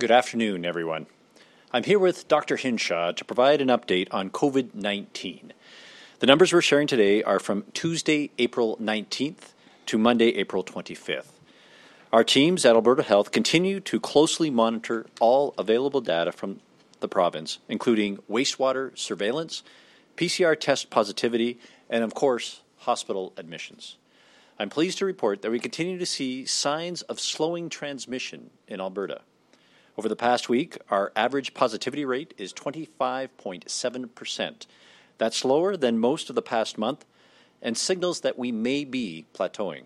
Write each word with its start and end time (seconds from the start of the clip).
Good 0.00 0.10
afternoon, 0.10 0.64
everyone. 0.64 1.08
I'm 1.74 1.84
here 1.84 1.98
with 1.98 2.26
Dr. 2.26 2.56
Hinshaw 2.56 3.12
to 3.12 3.22
provide 3.22 3.60
an 3.60 3.68
update 3.68 4.08
on 4.10 4.30
COVID 4.30 4.74
19. 4.74 5.52
The 6.20 6.26
numbers 6.26 6.54
we're 6.54 6.62
sharing 6.62 6.86
today 6.86 7.22
are 7.22 7.38
from 7.38 7.64
Tuesday, 7.74 8.30
April 8.38 8.78
19th 8.78 9.52
to 9.84 9.98
Monday, 9.98 10.28
April 10.36 10.64
25th. 10.64 11.32
Our 12.14 12.24
teams 12.24 12.64
at 12.64 12.76
Alberta 12.76 13.02
Health 13.02 13.30
continue 13.30 13.78
to 13.80 14.00
closely 14.00 14.48
monitor 14.48 15.04
all 15.20 15.52
available 15.58 16.00
data 16.00 16.32
from 16.32 16.60
the 17.00 17.08
province, 17.08 17.58
including 17.68 18.20
wastewater 18.26 18.96
surveillance, 18.96 19.62
PCR 20.16 20.58
test 20.58 20.88
positivity, 20.88 21.58
and 21.90 22.02
of 22.02 22.14
course, 22.14 22.62
hospital 22.78 23.34
admissions. 23.36 23.98
I'm 24.58 24.70
pleased 24.70 24.96
to 25.00 25.04
report 25.04 25.42
that 25.42 25.50
we 25.50 25.60
continue 25.60 25.98
to 25.98 26.06
see 26.06 26.46
signs 26.46 27.02
of 27.02 27.20
slowing 27.20 27.68
transmission 27.68 28.48
in 28.66 28.80
Alberta. 28.80 29.20
Over 29.96 30.08
the 30.08 30.16
past 30.16 30.48
week, 30.48 30.76
our 30.90 31.12
average 31.14 31.54
positivity 31.54 32.04
rate 32.04 32.34
is 32.38 32.52
25.7%. 32.52 34.66
That's 35.18 35.44
lower 35.44 35.76
than 35.76 35.98
most 35.98 36.30
of 36.30 36.36
the 36.36 36.42
past 36.42 36.78
month 36.78 37.04
and 37.60 37.76
signals 37.76 38.20
that 38.20 38.38
we 38.38 38.52
may 38.52 38.84
be 38.84 39.26
plateauing. 39.34 39.82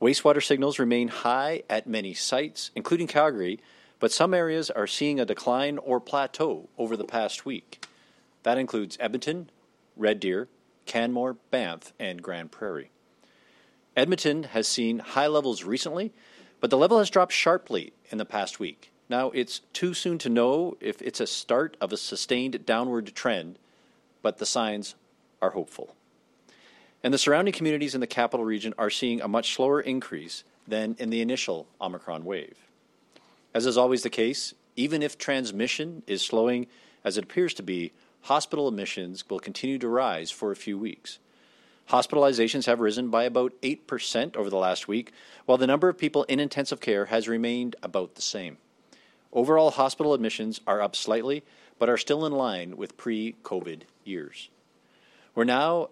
Wastewater 0.00 0.42
signals 0.42 0.78
remain 0.78 1.08
high 1.08 1.62
at 1.68 1.86
many 1.86 2.14
sites, 2.14 2.70
including 2.74 3.06
Calgary, 3.06 3.60
but 3.98 4.10
some 4.10 4.32
areas 4.32 4.70
are 4.70 4.86
seeing 4.86 5.20
a 5.20 5.26
decline 5.26 5.76
or 5.78 6.00
plateau 6.00 6.70
over 6.78 6.96
the 6.96 7.04
past 7.04 7.44
week. 7.44 7.86
That 8.42 8.58
includes 8.58 8.96
Edmonton, 8.98 9.50
Red 9.96 10.18
Deer, 10.18 10.48
Canmore, 10.86 11.34
Banff, 11.50 11.92
and 12.00 12.22
Grande 12.22 12.50
Prairie. 12.50 12.90
Edmonton 13.94 14.44
has 14.44 14.66
seen 14.66 15.00
high 15.00 15.26
levels 15.26 15.64
recently, 15.64 16.12
but 16.60 16.70
the 16.70 16.78
level 16.78 16.98
has 16.98 17.10
dropped 17.10 17.32
sharply 17.32 17.92
in 18.10 18.18
the 18.18 18.24
past 18.24 18.58
week. 18.58 18.90
Now, 19.10 19.30
it's 19.30 19.60
too 19.74 19.92
soon 19.92 20.16
to 20.18 20.30
know 20.30 20.78
if 20.80 21.02
it's 21.02 21.20
a 21.20 21.26
start 21.26 21.76
of 21.82 21.92
a 21.92 21.98
sustained 21.98 22.64
downward 22.64 23.14
trend, 23.14 23.58
but 24.22 24.38
the 24.38 24.46
signs 24.46 24.94
are 25.42 25.50
hopeful 25.50 25.94
and 27.02 27.14
the 27.14 27.18
surrounding 27.18 27.54
communities 27.54 27.94
in 27.94 28.00
the 28.00 28.06
capital 28.06 28.44
region 28.44 28.74
are 28.78 28.90
seeing 28.90 29.20
a 29.20 29.28
much 29.28 29.54
slower 29.54 29.80
increase 29.80 30.44
than 30.66 30.96
in 30.98 31.10
the 31.10 31.20
initial 31.20 31.66
Omicron 31.80 32.24
wave. 32.24 32.58
As 33.54 33.66
is 33.66 33.78
always 33.78 34.02
the 34.02 34.10
case, 34.10 34.54
even 34.76 35.02
if 35.02 35.18
transmission 35.18 36.02
is 36.06 36.22
slowing 36.22 36.66
as 37.04 37.16
it 37.16 37.24
appears 37.24 37.54
to 37.54 37.62
be, 37.62 37.92
hospital 38.22 38.68
admissions 38.68 39.28
will 39.28 39.40
continue 39.40 39.78
to 39.78 39.88
rise 39.88 40.30
for 40.30 40.52
a 40.52 40.56
few 40.56 40.78
weeks. 40.78 41.18
Hospitalizations 41.88 42.66
have 42.66 42.78
risen 42.78 43.08
by 43.08 43.24
about 43.24 43.54
8% 43.62 44.36
over 44.36 44.50
the 44.50 44.56
last 44.56 44.86
week, 44.86 45.10
while 45.46 45.58
the 45.58 45.66
number 45.66 45.88
of 45.88 45.98
people 45.98 46.24
in 46.24 46.38
intensive 46.38 46.80
care 46.80 47.06
has 47.06 47.26
remained 47.26 47.74
about 47.82 48.14
the 48.14 48.22
same. 48.22 48.58
Overall 49.32 49.70
hospital 49.70 50.12
admissions 50.12 50.60
are 50.66 50.80
up 50.80 50.96
slightly, 50.96 51.44
but 51.78 51.88
are 51.88 51.96
still 51.96 52.26
in 52.26 52.32
line 52.32 52.76
with 52.76 52.96
pre 52.96 53.36
COVID 53.42 53.82
years. 54.04 54.50
We're 55.34 55.44
now 55.44 55.90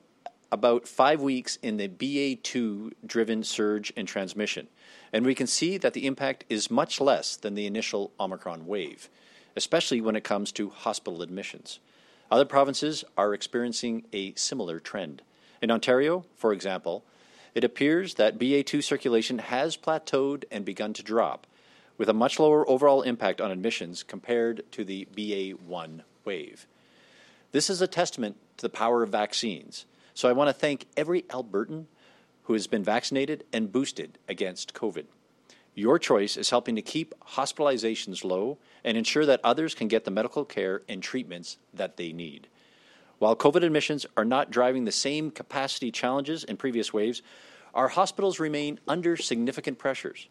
about 0.50 0.88
five 0.88 1.20
weeks 1.20 1.56
in 1.62 1.76
the 1.76 1.88
BA2 1.88 2.92
driven 3.06 3.44
surge 3.44 3.90
in 3.90 4.06
transmission, 4.06 4.68
and 5.12 5.24
we 5.24 5.34
can 5.34 5.46
see 5.46 5.76
that 5.78 5.92
the 5.92 6.06
impact 6.06 6.44
is 6.48 6.70
much 6.70 7.00
less 7.00 7.36
than 7.36 7.54
the 7.54 7.66
initial 7.66 8.12
Omicron 8.18 8.66
wave, 8.66 9.08
especially 9.54 10.00
when 10.00 10.16
it 10.16 10.24
comes 10.24 10.50
to 10.52 10.70
hospital 10.70 11.22
admissions. 11.22 11.78
Other 12.30 12.44
provinces 12.44 13.04
are 13.16 13.34
experiencing 13.34 14.04
a 14.12 14.34
similar 14.34 14.80
trend. 14.80 15.22
In 15.62 15.70
Ontario, 15.70 16.24
for 16.34 16.52
example, 16.52 17.04
it 17.54 17.64
appears 17.64 18.14
that 18.14 18.38
BA2 18.38 18.82
circulation 18.82 19.38
has 19.38 19.76
plateaued 19.76 20.44
and 20.50 20.64
begun 20.64 20.92
to 20.94 21.02
drop, 21.02 21.46
with 21.98 22.08
a 22.08 22.14
much 22.14 22.38
lower 22.38 22.68
overall 22.70 23.02
impact 23.02 23.40
on 23.40 23.50
admissions 23.50 24.02
compared 24.02 24.62
to 24.72 24.84
the 24.84 25.06
BA1 25.14 26.00
wave. 26.24 26.66
This 27.52 27.68
is 27.68 27.82
a 27.82 27.86
testament 27.86 28.36
to 28.56 28.62
the 28.62 28.70
power 28.70 29.02
of 29.02 29.10
vaccines 29.10 29.84
so 30.18 30.28
I 30.28 30.32
want 30.32 30.48
to 30.48 30.52
thank 30.52 30.86
every 30.96 31.22
Albertan 31.30 31.84
who 32.42 32.54
has 32.54 32.66
been 32.66 32.82
vaccinated 32.82 33.44
and 33.52 33.70
boosted 33.70 34.18
against 34.28 34.74
COVID. 34.74 35.04
Your 35.76 35.96
choice 35.96 36.36
is 36.36 36.50
helping 36.50 36.74
to 36.74 36.82
keep 36.82 37.14
hospitalizations 37.20 38.24
low 38.24 38.58
and 38.82 38.98
ensure 38.98 39.24
that 39.26 39.40
others 39.44 39.76
can 39.76 39.86
get 39.86 40.04
the 40.04 40.10
medical 40.10 40.44
care 40.44 40.82
and 40.88 41.00
treatments 41.00 41.58
that 41.72 41.98
they 41.98 42.12
need. 42.12 42.48
While 43.20 43.36
COVID 43.36 43.62
admissions 43.62 44.06
are 44.16 44.24
not 44.24 44.50
driving 44.50 44.86
the 44.86 44.90
same 44.90 45.30
capacity 45.30 45.92
challenges 45.92 46.42
in 46.42 46.56
previous 46.56 46.92
waves, 46.92 47.22
our 47.72 47.86
hospitals 47.86 48.40
remain 48.40 48.80
under 48.88 49.16
significant 49.16 49.78
pressures. 49.78 50.26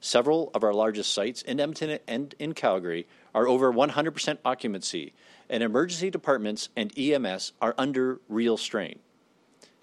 Several 0.00 0.50
of 0.54 0.62
our 0.62 0.72
largest 0.72 1.12
sites 1.12 1.42
in 1.42 1.58
Edmonton 1.58 1.98
and 2.06 2.34
in 2.38 2.54
Calgary 2.54 3.06
are 3.34 3.48
over 3.48 3.72
100% 3.72 4.38
occupancy, 4.44 5.12
and 5.50 5.62
emergency 5.62 6.10
departments 6.10 6.68
and 6.76 6.96
EMS 6.96 7.52
are 7.60 7.74
under 7.76 8.20
real 8.28 8.56
strain. 8.56 9.00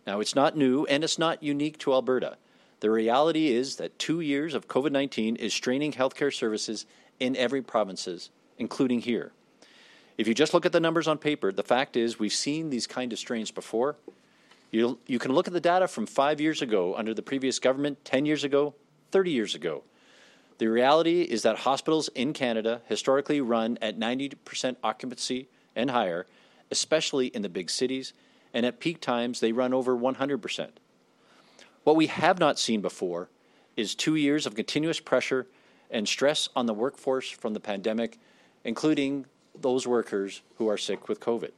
Now, 0.07 0.19
it's 0.19 0.35
not 0.35 0.55
new 0.55 0.85
and 0.85 1.03
it's 1.03 1.19
not 1.19 1.43
unique 1.43 1.77
to 1.79 1.93
Alberta. 1.93 2.37
The 2.79 2.91
reality 2.91 3.47
is 3.47 3.77
that 3.77 3.97
two 3.97 4.21
years 4.21 4.53
of 4.53 4.67
COVID 4.67 4.91
19 4.91 5.35
is 5.37 5.53
straining 5.53 5.91
healthcare 5.93 6.33
services 6.33 6.85
in 7.19 7.35
every 7.35 7.61
provinces, 7.61 8.29
including 8.57 8.99
here. 9.01 9.31
If 10.17 10.27
you 10.27 10.33
just 10.33 10.53
look 10.53 10.65
at 10.65 10.71
the 10.71 10.79
numbers 10.79 11.07
on 11.07 11.17
paper, 11.17 11.51
the 11.51 11.63
fact 11.63 11.97
is 11.97 12.19
we've 12.19 12.31
seen 12.31 12.69
these 12.69 12.87
kind 12.87 13.11
of 13.11 13.19
strains 13.19 13.51
before. 13.51 13.97
you 14.71 14.99
you 15.07 15.19
can 15.19 15.33
look 15.33 15.47
at 15.47 15.53
the 15.53 15.59
data 15.59 15.87
from 15.87 16.05
five 16.05 16.39
years 16.39 16.61
ago 16.61 16.95
under 16.95 17.13
the 17.13 17.21
previous 17.21 17.59
government, 17.59 18.05
10 18.05 18.25
years 18.25 18.43
ago, 18.43 18.75
30 19.11 19.31
years 19.31 19.55
ago. 19.55 19.83
The 20.57 20.67
reality 20.67 21.23
is 21.23 21.41
that 21.41 21.59
hospitals 21.59 22.07
in 22.09 22.31
Canada 22.31 22.81
historically 22.87 23.41
run 23.41 23.77
at 23.81 23.99
90% 23.99 24.77
occupancy 24.83 25.49
and 25.75 25.91
higher, 25.91 26.25
especially 26.71 27.27
in 27.27 27.41
the 27.41 27.49
big 27.49 27.69
cities, 27.69 28.13
and 28.53 28.65
at 28.65 28.79
peak 28.79 29.01
times 29.01 29.41
they 29.41 29.51
run 29.51 29.73
over 29.73 29.95
100%. 29.95 30.69
What 31.83 31.97
we 31.97 32.07
have 32.07 32.39
not 32.39 32.57
seen 32.57 32.81
before 32.81 33.29
is 33.75 33.95
two 33.95 34.15
years 34.15 34.45
of 34.45 34.55
continuous 34.55 35.01
pressure 35.01 35.47
and 35.91 36.07
stress 36.07 36.47
on 36.55 36.65
the 36.65 36.73
workforce 36.73 37.29
from 37.29 37.53
the 37.53 37.59
pandemic, 37.59 38.17
including 38.63 39.25
those 39.59 39.85
workers 39.85 40.41
who 40.57 40.69
are 40.69 40.77
sick 40.77 41.09
with 41.09 41.19
COVID. 41.19 41.51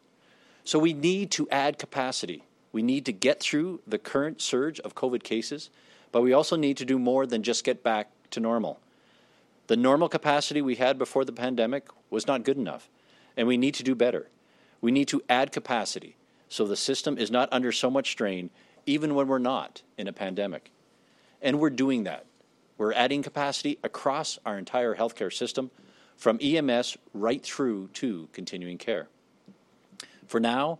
So 0.63 0.79
we 0.79 0.93
need 0.93 1.31
to 1.31 1.47
add 1.49 1.77
capacity. 1.77 2.43
We 2.71 2.81
need 2.81 3.05
to 3.05 3.13
get 3.13 3.39
through 3.39 3.81
the 3.87 3.97
current 3.97 4.41
surge 4.41 4.79
of 4.81 4.95
COVID 4.95 5.23
cases, 5.23 5.69
but 6.11 6.23
we 6.23 6.33
also 6.33 6.55
need 6.55 6.77
to 6.77 6.85
do 6.85 6.99
more 6.99 7.25
than 7.25 7.43
just 7.43 7.63
get 7.63 7.83
back 7.83 8.09
to 8.31 8.39
normal. 8.39 8.79
The 9.67 9.77
normal 9.77 10.09
capacity 10.09 10.61
we 10.61 10.75
had 10.75 10.97
before 10.97 11.25
the 11.25 11.33
pandemic 11.33 11.87
was 12.09 12.25
not 12.25 12.43
good 12.43 12.57
enough, 12.57 12.89
and 13.35 13.47
we 13.47 13.57
need 13.57 13.75
to 13.75 13.83
do 13.83 13.95
better. 13.95 14.29
We 14.81 14.91
need 14.91 15.07
to 15.09 15.21
add 15.29 15.51
capacity 15.51 16.15
so 16.49 16.65
the 16.65 16.75
system 16.75 17.17
is 17.17 17.29
not 17.29 17.49
under 17.51 17.71
so 17.71 17.89
much 17.89 18.11
strain, 18.11 18.49
even 18.85 19.15
when 19.15 19.27
we're 19.27 19.39
not 19.39 19.81
in 19.97 20.07
a 20.07 20.13
pandemic. 20.13 20.71
And 21.41 21.59
we're 21.59 21.69
doing 21.69 22.05
that. 22.05 22.25
We're 22.77 22.93
adding 22.93 23.23
capacity 23.23 23.77
across 23.83 24.39
our 24.45 24.57
entire 24.57 24.95
healthcare 24.95 25.33
system, 25.33 25.71
from 26.15 26.39
EMS 26.41 26.97
right 27.13 27.43
through 27.43 27.89
to 27.93 28.27
continuing 28.33 28.77
care. 28.77 29.07
For 30.25 30.39
now, 30.39 30.79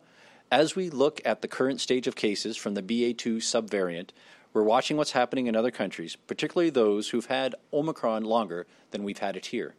as 0.52 0.75
we 0.75 0.90
look 0.90 1.22
at 1.25 1.42
the 1.42 1.48
current 1.48 1.80
stage 1.80 2.08
of 2.08 2.16
cases 2.16 2.58
from 2.58 2.74
the 2.74 2.81
BA2 2.81 3.38
subvariant, 3.38 4.09
we're 4.57 4.63
watching 4.63 4.97
what's 4.97 5.12
happening 5.12 5.45
in 5.45 5.56
other 5.56 5.69
countries, 5.69 6.16
particularly 6.16 6.72
those 6.72 7.09
who've 7.09 7.28
had 7.28 7.53
Omicron 7.72 8.23
longer 8.23 8.66
than 8.90 9.03
we've 9.03 9.19
had 9.19 9.35
it 9.35 9.45
here. 9.45 9.75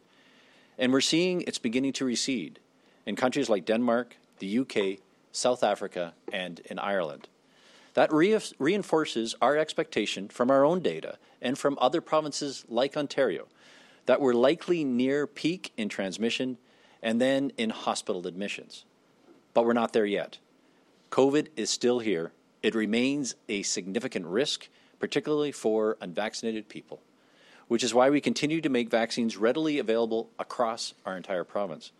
And 0.77 0.93
we're 0.93 1.01
seeing 1.01 1.41
it's 1.41 1.59
beginning 1.59 1.91
to 1.93 2.05
recede 2.05 2.59
in 3.05 3.17
countries 3.17 3.49
like 3.49 3.65
Denmark, 3.65 4.15
the 4.39 4.59
UK, 4.59 4.99
South 5.33 5.65
Africa, 5.65 6.13
and 6.31 6.61
in 6.61 6.79
Ireland. 6.79 7.27
That 7.93 8.13
re- 8.13 8.39
reinforces 8.57 9.35
our 9.41 9.57
expectation 9.57 10.29
from 10.29 10.49
our 10.49 10.63
own 10.63 10.79
data 10.79 11.17
and 11.41 11.57
from 11.57 11.77
other 11.81 11.99
provinces 11.99 12.63
like 12.69 12.95
Ontario 12.95 13.47
that 14.05 14.21
we're 14.21 14.33
likely 14.33 14.85
near 14.85 15.27
peak 15.27 15.73
in 15.75 15.89
transmission 15.89 16.57
and 17.03 17.19
then 17.19 17.51
in 17.57 17.71
hospital 17.71 18.25
admissions. 18.27 18.85
But 19.53 19.65
we're 19.65 19.73
not 19.73 19.91
there 19.91 20.05
yet. 20.05 20.37
COVID 21.11 21.49
is 21.57 21.69
still 21.69 21.99
here. 21.99 22.31
It 22.61 22.75
remains 22.75 23.35
a 23.47 23.63
significant 23.63 24.25
risk, 24.25 24.67
particularly 24.99 25.51
for 25.51 25.97
unvaccinated 26.01 26.67
people, 26.67 27.01
which 27.67 27.83
is 27.83 27.93
why 27.93 28.09
we 28.09 28.19
continue 28.19 28.61
to 28.61 28.69
make 28.69 28.89
vaccines 28.89 29.37
readily 29.37 29.79
available 29.79 30.29
across 30.37 30.93
our 31.05 31.15
entire 31.15 31.43
province. 31.43 31.91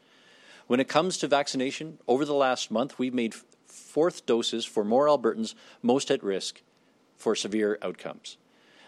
When 0.67 0.79
it 0.79 0.87
comes 0.87 1.17
to 1.17 1.27
vaccination, 1.27 1.97
over 2.07 2.25
the 2.25 2.33
last 2.33 2.69
month, 2.69 2.99
we've 2.99 3.13
made 3.13 3.33
fourth 3.65 4.25
doses 4.25 4.65
for 4.65 4.83
more 4.83 5.07
Albertans 5.07 5.55
most 5.81 6.11
at 6.11 6.23
risk 6.23 6.61
for 7.17 7.35
severe 7.35 7.77
outcomes. 7.81 8.37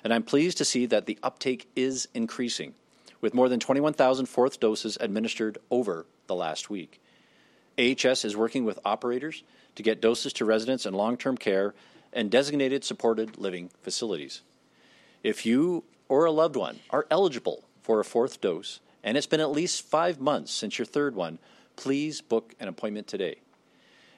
And 0.04 0.14
I'm 0.14 0.24
pleased 0.24 0.58
to 0.58 0.66
see 0.66 0.86
that 0.88 1.06
the 1.06 1.18
uptake 1.24 1.70
is 1.76 2.08
increasing, 2.14 2.74
with 3.22 3.34
more 3.34 3.50
than 3.50 3.60
21,000 3.60 4.26
fourth 4.26 4.60
doses 4.60 4.98
administered 5.00 5.58
over 5.70 6.06
the 6.28 6.36
last 6.36 6.70
week. 6.70 7.00
AHS 7.78 8.26
is 8.26 8.36
working 8.36 8.66
with 8.66 8.80
operators 8.84 9.44
to 9.76 9.84
get 9.84 10.02
doses 10.02 10.34
to 10.34 10.46
residents 10.46 10.86
in 10.86 10.94
long 10.94 11.18
term 11.18 11.38
care 11.38 11.74
and 12.14 12.30
designated 12.30 12.84
supported 12.84 13.38
living 13.38 13.70
facilities. 13.82 14.42
If 15.24 15.46
you 15.46 15.84
or 16.10 16.26
a 16.26 16.32
loved 16.32 16.56
one 16.56 16.80
are 16.90 17.08
eligible 17.10 17.64
for 17.82 18.00
a 18.00 18.06
fourth 18.06 18.42
dose 18.42 18.80
and 19.04 19.18
it's 19.18 19.28
been 19.28 19.40
at 19.40 19.52
least 19.52 19.84
five 19.84 20.20
months 20.20 20.52
since 20.52 20.78
your 20.78 20.86
third 20.86 21.16
one, 21.16 21.40
please 21.76 22.22
book 22.22 22.54
an 22.60 22.68
appointment 22.68 23.08
today. 23.08 23.38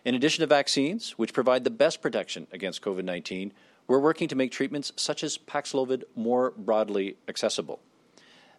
In 0.04 0.16
addition 0.16 0.42
to 0.42 0.48
vaccines, 0.48 1.12
which 1.12 1.34
provide 1.34 1.64
the 1.64 1.70
best 1.70 2.02
protection 2.02 2.48
against 2.52 2.82
COVID 2.82 3.06
19, 3.06 3.54
we're 3.88 4.00
working 4.00 4.28
to 4.28 4.36
make 4.36 4.52
treatments 4.52 4.92
such 4.96 5.24
as 5.24 5.38
Paxlovid 5.38 6.04
more 6.16 6.52
broadly 6.52 7.18
accessible. 7.28 7.80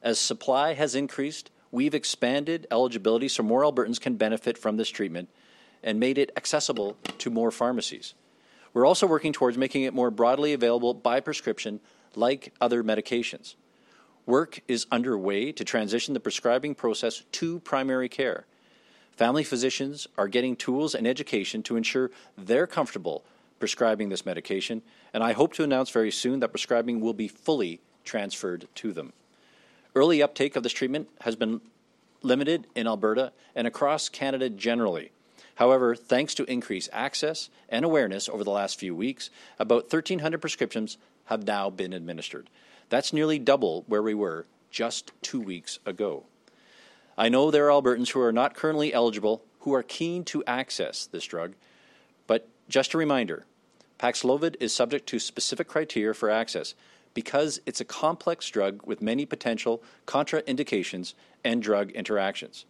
As 0.02 0.19
supply 0.19 0.75
has 0.75 0.94
increased, 0.94 1.50
we've 1.70 1.94
expanded 1.94 2.67
eligibility 2.70 3.29
so 3.29 3.43
more 3.43 3.62
Albertans 3.62 4.00
can 4.00 4.17
benefit 4.17 4.56
from 4.56 4.76
this 4.76 4.91
treatment 4.91 5.29
and 5.84 6.00
made 6.00 6.19
it 6.19 6.32
accessible 6.36 6.96
to 7.19 7.31
more 7.31 7.52
pharmacies. 7.52 8.14
We're 8.72 8.86
also 8.86 9.06
working 9.06 9.32
towards 9.32 9.56
making 9.56 9.82
it 9.82 9.94
more 9.94 10.10
broadly 10.10 10.52
available 10.52 10.94
by 10.94 11.20
prescription 11.20 11.78
like 12.16 12.52
other 12.60 12.82
medications. 12.82 13.54
Work 14.26 14.60
is 14.66 14.86
underway 14.90 15.52
to 15.52 15.64
transition 15.64 16.14
the 16.14 16.20
prescribing 16.20 16.75
process 16.75 17.22
to 17.32 17.60
primary 17.60 18.08
care. 18.08 18.46
Family 19.12 19.44
physicians 19.44 20.08
are 20.19 20.26
getting 20.26 20.56
tools 20.56 20.94
and 20.94 21.06
education 21.06 21.62
to 21.64 21.76
ensure 21.76 22.10
they're 22.36 22.66
comfortable 22.66 23.22
prescribing 23.60 24.08
this 24.08 24.26
medication, 24.26 24.82
and 25.12 25.22
I 25.22 25.32
hope 25.32 25.52
to 25.54 25.62
announce 25.62 25.90
very 25.90 26.10
soon 26.10 26.40
that 26.40 26.48
prescribing 26.48 27.00
will 27.00 27.12
be 27.12 27.28
fully 27.28 27.81
transferred 28.04 28.66
to 28.76 28.92
them. 28.92 29.12
Early 29.94 30.20
uptake 30.22 30.56
of 30.56 30.64
this 30.64 30.72
treatment 30.72 31.08
has 31.20 31.36
been 31.36 31.60
limited 32.22 32.66
in 32.75 32.88
Alberta 32.88 33.32
and 33.54 33.66
across 33.66 34.08
Canada 34.08 34.50
generally. 34.50 35.12
However, 35.56 35.95
thanks 35.95 36.35
to 36.35 36.51
increased 36.51 36.91
access 36.93 37.49
and 37.69 37.85
awareness 37.85 38.29
over 38.29 38.43
the 38.43 38.51
last 38.51 38.79
few 38.79 38.95
weeks, 38.95 39.31
about 39.59 39.85
1,300 39.85 40.41
prescriptions 40.41 40.99
have 41.27 41.47
now 41.47 41.71
been 41.71 41.93
administered. 41.93 42.51
That's 42.89 43.12
nearly 43.12 43.39
double 43.39 43.85
where 43.87 44.03
we 44.03 44.15
were 44.15 44.47
just 44.71 45.12
two 45.23 45.41
weeks 45.41 45.79
ago. 45.87 46.25
I 47.17 47.29
know 47.29 47.51
there 47.51 47.71
are 47.71 47.83
Albertans 47.83 48.11
who 48.11 48.21
are 48.21 48.33
not 48.33 48.55
currently 48.55 48.93
eligible 48.93 49.45
who 49.61 49.73
are 49.75 49.83
keen 49.83 50.25
to 50.25 50.45
access 50.47 51.06
this 51.06 51.25
drug, 51.25 51.55
but 52.27 52.49
just 52.69 52.93
a 52.93 52.99
reminder 52.99 53.47
Paxlovid 53.99 54.56
is 54.61 54.75
subject 54.75 55.06
to 55.09 55.19
specific 55.19 55.69
criteria 55.69 56.15
for 56.15 56.29
access 56.29 56.75
because 57.15 57.61
it's 57.65 57.81
a 57.81 57.85
complex 57.85 58.51
drug 58.51 58.85
with 58.85 59.01
many 59.01 59.25
potential 59.25 59.83
contraindications 60.06 61.15
and 61.45 61.62
drug 61.62 61.93
interactions. 61.93 62.67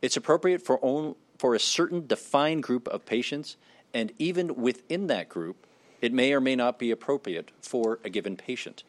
It's 0.00 0.16
appropriate 0.16 0.62
for, 0.62 0.78
only, 0.82 1.16
for 1.38 1.54
a 1.54 1.60
certain 1.60 2.06
defined 2.06 2.62
group 2.62 2.88
of 2.88 3.06
patients, 3.06 3.56
and 3.92 4.12
even 4.18 4.56
within 4.56 5.06
that 5.08 5.28
group, 5.28 5.66
it 6.00 6.12
may 6.12 6.32
or 6.32 6.40
may 6.40 6.56
not 6.56 6.78
be 6.78 6.90
appropriate 6.90 7.50
for 7.60 7.98
a 8.04 8.10
given 8.10 8.36
patient. 8.36 8.84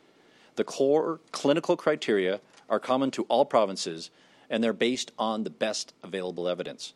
The 0.56 0.64
core 0.64 1.20
clinical 1.32 1.76
criteria 1.76 2.42
are 2.70 2.80
common 2.80 3.12
to 3.12 3.24
all 3.24 3.46
provinces, 3.46 4.10
and 4.50 4.64
they're 4.64 4.74
based 4.74 5.12
on 5.18 5.44
the 5.44 5.50
best 5.50 5.94
available 6.04 6.48
evidence. 6.48 6.94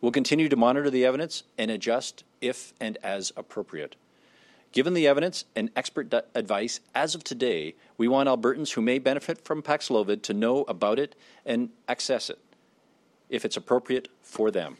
We'll 0.00 0.12
continue 0.12 0.48
to 0.48 0.56
monitor 0.56 0.90
the 0.90 1.04
evidence 1.04 1.44
and 1.56 1.70
adjust 1.70 2.24
if 2.40 2.74
and 2.80 2.98
as 3.02 3.32
appropriate. 3.36 3.96
Given 4.72 4.94
the 4.94 5.06
evidence 5.06 5.44
and 5.54 5.70
expert 5.76 6.10
d- 6.10 6.20
advice 6.34 6.80
as 6.94 7.14
of 7.14 7.22
today, 7.22 7.74
we 7.96 8.08
want 8.08 8.28
Albertans 8.28 8.72
who 8.72 8.82
may 8.82 8.98
benefit 8.98 9.44
from 9.44 9.62
Paxlovid 9.62 10.22
to 10.22 10.34
know 10.34 10.62
about 10.62 10.98
it 10.98 11.14
and 11.46 11.70
access 11.88 12.28
it 12.28 12.38
if 13.30 13.44
it's 13.44 13.56
appropriate 13.56 14.08
for 14.20 14.50
them. 14.50 14.76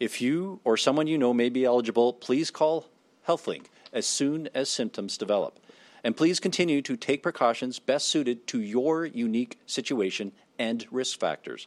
If 0.00 0.20
you 0.20 0.60
or 0.64 0.76
someone 0.76 1.08
you 1.08 1.18
know 1.18 1.34
may 1.34 1.48
be 1.48 1.64
eligible, 1.64 2.12
please 2.12 2.50
call 2.50 2.86
HealthLink 3.26 3.66
as 3.92 4.06
soon 4.06 4.48
as 4.54 4.68
symptoms 4.68 5.18
develop. 5.18 5.58
And 6.04 6.16
please 6.16 6.38
continue 6.38 6.80
to 6.82 6.96
take 6.96 7.22
precautions 7.22 7.80
best 7.80 8.06
suited 8.06 8.46
to 8.48 8.60
your 8.60 9.04
unique 9.04 9.58
situation 9.66 10.32
and 10.58 10.86
risk 10.90 11.18
factors, 11.18 11.66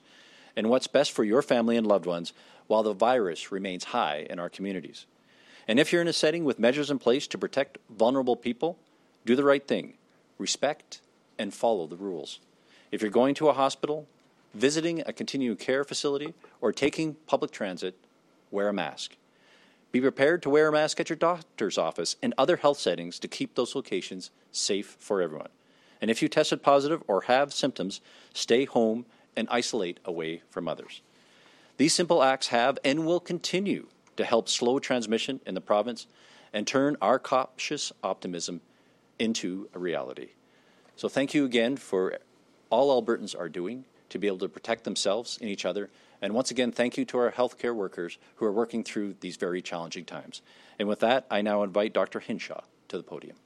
and 0.56 0.69
what's 0.69 0.88
best 0.88 1.12
for 1.12 1.24
your 1.24 1.42
family 1.42 1.75
and 1.75 1.86
loved 1.86 2.06
ones 2.06 2.31
while 2.68 2.83
the 2.83 2.94
virus 2.94 3.51
remains 3.51 3.86
high 3.86 4.25
in 4.30 4.39
our 4.39 4.50
communities. 4.50 5.06
And 5.68 5.80
if 5.80 5.92
you're 5.92 6.01
in 6.01 6.07
a 6.07 6.13
setting 6.13 6.45
with 6.45 6.60
measures 6.60 6.89
in 6.89 7.00
place 7.00 7.28
to 7.28 7.38
protect 7.38 7.78
vulnerable 7.89 8.36
people, 8.36 8.80
do 9.25 9.36
the 9.36 9.44
right 9.44 9.66
thing, 9.66 9.94
respect 10.38 11.01
and 11.38 11.54
follow 11.54 11.86
the 11.86 11.98
rules. 11.98 12.39
If 12.92 13.01
you're 13.01 13.12
going 13.12 13.36
to 13.36 13.50
a 13.50 13.54
hospital, 13.54 14.07
visiting 14.54 15.01
a 15.06 15.13
continuing 15.13 15.57
care 15.57 15.83
facility, 15.83 16.33
or 16.62 16.72
taking 16.72 17.16
public 17.28 17.51
transit, 17.51 17.95
wear 18.51 18.68
a 18.68 18.74
mask. 18.74 19.15
Be 19.92 20.01
prepared 20.01 20.42
to 20.44 20.50
wear 20.50 20.69
a 20.69 20.71
mask 20.71 21.00
at 21.00 21.09
your 21.09 21.18
doctor's 21.18 21.77
office 21.77 22.15
and 22.21 22.33
other 22.38 22.57
health 22.57 22.80
settings 22.80 23.19
to 23.19 23.27
keep 23.27 23.56
those 23.56 23.75
locations 23.75 24.31
safe 24.51 24.95
for 25.00 25.21
everyone. 25.21 25.50
And 26.00 26.09
if 26.09 26.21
you 26.21 26.27
tested 26.27 26.63
positive 26.63 27.03
or 27.07 27.24
have 27.24 27.53
symptoms, 27.53 28.01
stay 28.33 28.65
home 28.65 29.06
and 29.36 29.48
isolate 29.51 30.00
away 30.06 30.42
from 30.50 30.68
others. 30.68 31.01
These 31.77 31.94
simple 31.94 32.24
acts 32.24 32.48
have 32.48 32.77
and 32.83 33.06
will 33.06 33.19
continue 33.19 33.88
to 34.18 34.25
help 34.25 34.50
slow 34.50 34.80
transmission 34.80 35.42
in 35.45 35.56
the 35.56 35.62
province 35.62 36.07
and 36.54 36.68
turn 36.68 36.97
our 37.01 37.19
cautious 37.19 37.92
optimism 38.04 38.62
into 39.19 39.69
a 39.74 39.80
reality. 39.80 40.30
So, 40.95 41.07
thank 41.07 41.33
you 41.33 41.45
again 41.45 41.77
for 41.77 42.18
all 42.69 43.01
Albertans 43.01 43.38
are 43.38 43.50
doing 43.50 43.86
to 44.09 44.19
be 44.19 44.27
able 44.27 44.39
to 44.39 44.50
protect 44.50 44.83
themselves 44.83 45.38
and 45.39 45.50
each 45.50 45.65
other. 45.65 45.89
And 46.21 46.33
once 46.33 46.51
again, 46.51 46.71
thank 46.71 46.97
you 46.97 47.06
to 47.06 47.18
our 47.18 47.31
healthcare 47.31 47.75
workers 47.75 48.18
who 48.35 48.45
are 48.45 48.51
working 48.51 48.83
through 48.83 49.15
these 49.21 49.38
very 49.38 49.62
challenging 49.62 50.06
times. 50.06 50.41
And 50.77 50.88
with 50.88 51.00
that, 51.00 51.25
I 51.31 51.41
now 51.41 51.63
invite 51.63 51.94
Dr. 51.94 52.19
Hinshaw 52.19 52.62
to 52.89 52.97
the 52.97 53.03
podium. 53.03 53.38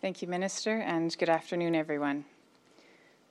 Thank 0.00 0.22
you, 0.22 0.28
Minister, 0.28 0.78
and 0.78 1.16
good 1.16 1.28
afternoon, 1.28 1.74
everyone. 1.74 2.24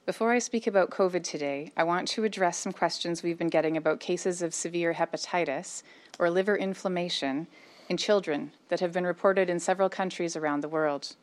Before 0.05 0.31
I 0.31 0.39
speak 0.39 0.65
about 0.65 0.91
COVID 0.91 1.23
today, 1.23 1.71
I 1.75 1.83
want 1.83 2.07
to 2.09 2.23
address 2.23 2.57
some 2.57 2.71
questions 2.71 3.21
we've 3.21 3.37
been 3.37 3.47
getting 3.47 3.75
about 3.75 3.99
cases 3.99 4.41
of 4.41 4.53
severe 4.53 4.93
hepatitis 4.93 5.83
or 6.17 6.29
liver 6.29 6.55
inflammation 6.55 7.47
in 7.89 7.97
children 7.97 8.51
that 8.69 8.79
have 8.79 8.93
been 8.93 9.05
reported 9.05 9.49
in 9.49 9.59
several 9.59 9.89
countries 9.89 10.35
around 10.35 10.61
the 10.61 10.69
world. 10.69 11.15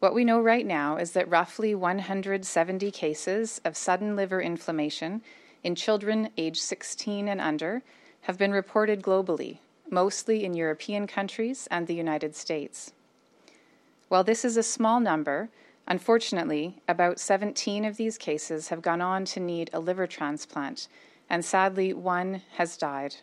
What 0.00 0.14
we 0.14 0.24
know 0.24 0.40
right 0.40 0.66
now 0.66 0.96
is 0.96 1.12
that 1.12 1.30
roughly 1.30 1.74
170 1.74 2.90
cases 2.90 3.60
of 3.64 3.76
sudden 3.76 4.16
liver 4.16 4.40
inflammation 4.40 5.22
in 5.64 5.74
children 5.74 6.30
aged 6.36 6.62
16 6.62 7.26
and 7.26 7.40
under 7.40 7.82
have 8.22 8.38
been 8.38 8.52
reported 8.52 9.02
globally, 9.02 9.58
mostly 9.90 10.44
in 10.44 10.54
European 10.54 11.08
countries 11.08 11.66
and 11.70 11.86
the 11.86 11.94
United 11.94 12.36
States. 12.36 12.92
While 14.08 14.22
this 14.22 14.44
is 14.44 14.56
a 14.56 14.62
small 14.62 15.00
number, 15.00 15.48
Unfortunately, 15.86 16.80
about 16.88 17.20
17 17.20 17.84
of 17.84 17.96
these 17.96 18.16
cases 18.16 18.68
have 18.68 18.80
gone 18.80 19.02
on 19.02 19.24
to 19.26 19.40
need 19.40 19.68
a 19.72 19.80
liver 19.80 20.06
transplant, 20.06 20.88
and 21.28 21.44
sadly, 21.44 21.92
one 21.92 22.40
has 22.52 22.76
died. 22.76 23.16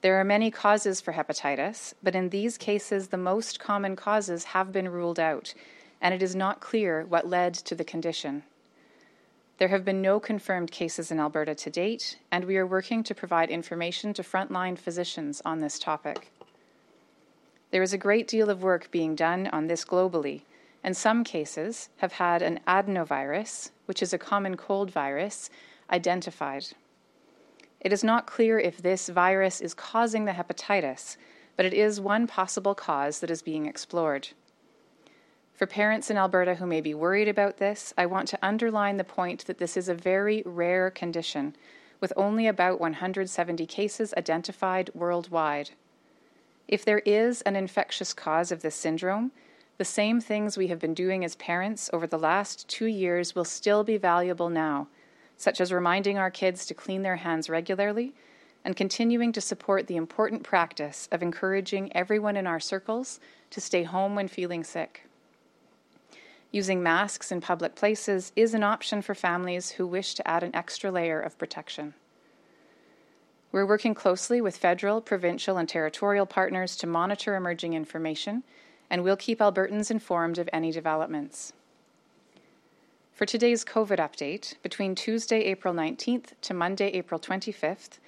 There 0.00 0.18
are 0.18 0.24
many 0.24 0.50
causes 0.50 1.00
for 1.00 1.12
hepatitis, 1.12 1.94
but 2.02 2.16
in 2.16 2.30
these 2.30 2.58
cases, 2.58 3.08
the 3.08 3.16
most 3.16 3.60
common 3.60 3.94
causes 3.94 4.44
have 4.46 4.72
been 4.72 4.88
ruled 4.88 5.20
out, 5.20 5.54
and 6.00 6.12
it 6.12 6.22
is 6.22 6.34
not 6.34 6.60
clear 6.60 7.04
what 7.04 7.28
led 7.28 7.54
to 7.54 7.76
the 7.76 7.84
condition. 7.84 8.42
There 9.62 9.68
have 9.68 9.84
been 9.84 10.02
no 10.02 10.18
confirmed 10.18 10.72
cases 10.72 11.12
in 11.12 11.20
Alberta 11.20 11.54
to 11.54 11.70
date, 11.70 12.18
and 12.32 12.46
we 12.46 12.56
are 12.56 12.66
working 12.66 13.04
to 13.04 13.14
provide 13.14 13.48
information 13.48 14.12
to 14.14 14.24
frontline 14.24 14.76
physicians 14.76 15.40
on 15.44 15.60
this 15.60 15.78
topic. 15.78 16.32
There 17.70 17.80
is 17.80 17.92
a 17.92 17.96
great 17.96 18.26
deal 18.26 18.50
of 18.50 18.64
work 18.64 18.90
being 18.90 19.14
done 19.14 19.46
on 19.52 19.68
this 19.68 19.84
globally 19.84 20.42
and 20.82 20.96
some 20.96 21.22
cases 21.22 21.90
have 21.98 22.14
had 22.14 22.42
an 22.42 22.58
adenovirus, 22.66 23.70
which 23.86 24.02
is 24.02 24.12
a 24.12 24.18
common 24.18 24.56
cold 24.56 24.90
virus, 24.90 25.48
identified. 25.90 26.66
It 27.80 27.92
is 27.92 28.02
not 28.02 28.26
clear 28.26 28.58
if 28.58 28.82
this 28.82 29.10
virus 29.10 29.60
is 29.60 29.74
causing 29.74 30.24
the 30.24 30.32
hepatitis, 30.32 31.16
but 31.56 31.66
it 31.66 31.72
is 31.72 32.00
one 32.00 32.26
possible 32.26 32.74
cause 32.74 33.20
that 33.20 33.30
is 33.30 33.42
being 33.42 33.66
explored. 33.66 34.30
For 35.62 35.66
parents 35.68 36.10
in 36.10 36.16
Alberta 36.16 36.56
who 36.56 36.66
may 36.66 36.80
be 36.80 36.92
worried 36.92 37.28
about 37.28 37.58
this, 37.58 37.94
I 37.96 38.04
want 38.06 38.26
to 38.26 38.38
underline 38.42 38.96
the 38.96 39.04
point 39.04 39.46
that 39.46 39.58
this 39.58 39.76
is 39.76 39.88
a 39.88 39.94
very 39.94 40.42
rare 40.44 40.90
condition, 40.90 41.54
with 42.00 42.12
only 42.16 42.48
about 42.48 42.80
170 42.80 43.64
cases 43.66 44.12
identified 44.16 44.90
worldwide. 44.92 45.70
If 46.66 46.84
there 46.84 46.98
is 47.06 47.42
an 47.42 47.54
infectious 47.54 48.12
cause 48.12 48.50
of 48.50 48.62
this 48.62 48.74
syndrome, 48.74 49.30
the 49.78 49.84
same 49.84 50.20
things 50.20 50.58
we 50.58 50.66
have 50.66 50.80
been 50.80 50.94
doing 50.94 51.24
as 51.24 51.36
parents 51.36 51.88
over 51.92 52.08
the 52.08 52.18
last 52.18 52.66
two 52.66 52.86
years 52.86 53.36
will 53.36 53.44
still 53.44 53.84
be 53.84 53.96
valuable 53.96 54.48
now, 54.48 54.88
such 55.36 55.60
as 55.60 55.72
reminding 55.72 56.18
our 56.18 56.28
kids 56.28 56.66
to 56.66 56.74
clean 56.74 57.02
their 57.02 57.18
hands 57.18 57.48
regularly 57.48 58.14
and 58.64 58.74
continuing 58.74 59.30
to 59.30 59.40
support 59.40 59.86
the 59.86 59.94
important 59.94 60.42
practice 60.42 61.08
of 61.12 61.22
encouraging 61.22 61.94
everyone 61.94 62.36
in 62.36 62.48
our 62.48 62.58
circles 62.58 63.20
to 63.50 63.60
stay 63.60 63.84
home 63.84 64.16
when 64.16 64.26
feeling 64.26 64.64
sick. 64.64 65.06
Using 66.52 66.82
masks 66.82 67.32
in 67.32 67.40
public 67.40 67.74
places 67.74 68.30
is 68.36 68.54
an 68.54 68.62
option 68.62 69.02
for 69.02 69.14
families 69.14 69.70
who 69.70 69.86
wish 69.86 70.14
to 70.14 70.28
add 70.28 70.42
an 70.42 70.54
extra 70.54 70.90
layer 70.90 71.20
of 71.20 71.38
protection. 71.38 71.94
We're 73.50 73.66
working 73.66 73.94
closely 73.94 74.40
with 74.40 74.56
federal, 74.56 75.00
provincial, 75.00 75.58
and 75.58 75.68
territorial 75.68 76.26
partners 76.26 76.76
to 76.76 76.86
monitor 76.86 77.34
emerging 77.34 77.72
information 77.74 78.44
and 78.92 79.02
we'll 79.02 79.16
keep 79.16 79.38
Albertans 79.38 79.90
informed 79.90 80.36
of 80.36 80.50
any 80.52 80.70
developments. 80.70 81.54
For 83.14 83.24
today's 83.24 83.64
COVID 83.64 83.96
update, 83.96 84.54
between 84.62 84.94
Tuesday, 84.94 85.44
April 85.44 85.72
19th 85.72 86.32
to 86.42 86.52
Monday, 86.52 86.88
April 86.88 87.18
25th, 87.18 87.98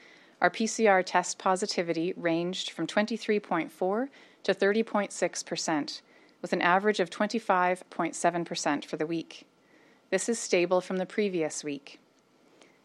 our 0.43 0.51
PCR 0.51 1.03
test 1.03 1.39
positivity 1.39 2.13
ranged 2.19 2.71
from 2.71 2.87
23.4 2.87 4.09
to 4.43 4.55
30.6%, 4.55 6.01
with 6.45 6.53
an 6.53 6.61
average 6.61 7.01
of 7.01 7.09
25.7% 7.09 8.85
for 8.85 8.99
the 8.99 9.07
week. 9.07 9.47
This 10.11 10.29
is 10.29 10.39
stable 10.39 10.83
from 10.83 10.99
the 10.99 11.07
previous 11.07 11.65
week. 11.65 12.01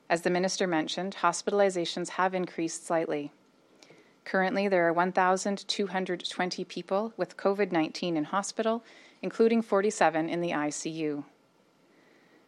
As 0.09 0.21
the 0.21 0.29
minister 0.29 0.65
mentioned, 0.65 1.17
hospitalizations 1.17 2.11
have 2.11 2.33
increased 2.33 2.87
slightly. 2.87 3.33
Currently, 4.23 4.69
there 4.69 4.87
are 4.87 4.93
1,220 4.93 6.63
people 6.63 7.11
with 7.17 7.35
COVID 7.35 7.73
19 7.73 8.15
in 8.15 8.23
hospital, 8.23 8.81
including 9.21 9.61
47 9.61 10.29
in 10.29 10.39
the 10.39 10.51
ICU. 10.51 11.25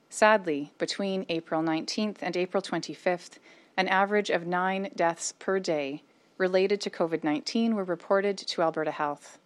Sadly, 0.09 0.71
between 0.77 1.25
April 1.27 1.61
19th 1.61 2.19
and 2.21 2.37
April 2.37 2.63
25th, 2.63 3.37
an 3.75 3.89
average 3.89 4.29
of 4.29 4.47
nine 4.47 4.89
deaths 4.95 5.33
per 5.33 5.59
day 5.59 6.03
related 6.37 6.79
to 6.79 6.89
COVID 6.89 7.25
19 7.25 7.75
were 7.75 7.83
reported 7.83 8.37
to 8.37 8.61
Alberta 8.61 8.91
Health. 8.91 9.39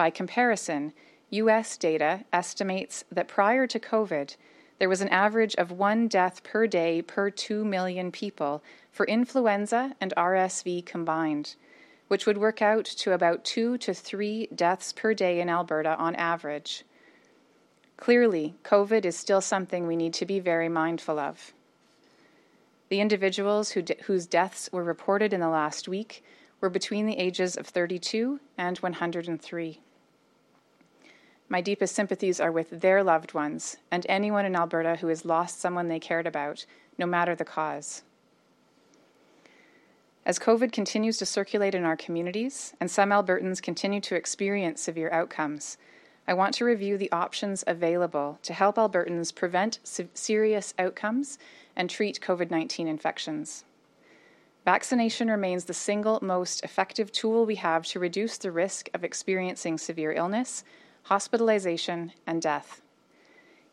By 0.00 0.08
comparison, 0.08 0.94
US 1.28 1.76
data 1.76 2.24
estimates 2.32 3.04
that 3.12 3.28
prior 3.28 3.66
to 3.66 3.78
COVID, 3.78 4.34
there 4.78 4.88
was 4.88 5.02
an 5.02 5.10
average 5.10 5.54
of 5.56 5.72
one 5.72 6.08
death 6.08 6.42
per 6.42 6.66
day 6.66 7.02
per 7.02 7.28
2 7.28 7.66
million 7.66 8.10
people 8.10 8.62
for 8.90 9.04
influenza 9.04 9.94
and 10.00 10.14
RSV 10.16 10.86
combined, 10.86 11.54
which 12.08 12.24
would 12.24 12.38
work 12.38 12.62
out 12.62 12.86
to 12.86 13.12
about 13.12 13.44
two 13.44 13.76
to 13.76 13.92
three 13.92 14.46
deaths 14.54 14.94
per 14.94 15.12
day 15.12 15.38
in 15.38 15.50
Alberta 15.50 15.94
on 15.96 16.14
average. 16.14 16.86
Clearly, 17.98 18.54
COVID 18.64 19.04
is 19.04 19.18
still 19.18 19.42
something 19.42 19.86
we 19.86 19.96
need 19.96 20.14
to 20.14 20.24
be 20.24 20.40
very 20.40 20.70
mindful 20.70 21.18
of. 21.18 21.52
The 22.88 23.02
individuals 23.02 23.72
who 23.72 23.82
de- 23.82 24.02
whose 24.04 24.26
deaths 24.26 24.70
were 24.72 24.82
reported 24.82 25.34
in 25.34 25.40
the 25.40 25.50
last 25.50 25.88
week 25.88 26.24
were 26.58 26.70
between 26.70 27.04
the 27.04 27.18
ages 27.18 27.54
of 27.54 27.66
32 27.66 28.40
and 28.56 28.78
103. 28.78 29.80
My 31.52 31.60
deepest 31.60 31.96
sympathies 31.96 32.38
are 32.38 32.52
with 32.52 32.70
their 32.70 33.02
loved 33.02 33.34
ones 33.34 33.76
and 33.90 34.06
anyone 34.08 34.46
in 34.46 34.54
Alberta 34.54 34.96
who 35.00 35.08
has 35.08 35.24
lost 35.24 35.58
someone 35.58 35.88
they 35.88 35.98
cared 35.98 36.28
about, 36.28 36.64
no 36.96 37.06
matter 37.06 37.34
the 37.34 37.44
cause. 37.44 38.04
As 40.24 40.38
COVID 40.38 40.70
continues 40.70 41.18
to 41.18 41.26
circulate 41.26 41.74
in 41.74 41.82
our 41.82 41.96
communities 41.96 42.74
and 42.78 42.88
some 42.88 43.10
Albertans 43.10 43.60
continue 43.60 44.00
to 44.00 44.14
experience 44.14 44.80
severe 44.80 45.10
outcomes, 45.10 45.76
I 46.28 46.34
want 46.34 46.54
to 46.54 46.64
review 46.64 46.96
the 46.96 47.10
options 47.10 47.64
available 47.66 48.38
to 48.42 48.54
help 48.54 48.76
Albertans 48.76 49.34
prevent 49.34 49.80
serious 50.14 50.72
outcomes 50.78 51.36
and 51.74 51.90
treat 51.90 52.20
COVID 52.20 52.52
19 52.52 52.86
infections. 52.86 53.64
Vaccination 54.64 55.28
remains 55.28 55.64
the 55.64 55.74
single 55.74 56.20
most 56.22 56.62
effective 56.62 57.10
tool 57.10 57.44
we 57.44 57.56
have 57.56 57.84
to 57.86 57.98
reduce 57.98 58.38
the 58.38 58.52
risk 58.52 58.88
of 58.94 59.02
experiencing 59.02 59.78
severe 59.78 60.12
illness 60.12 60.62
hospitalization, 61.04 62.12
and 62.26 62.40
death. 62.42 62.82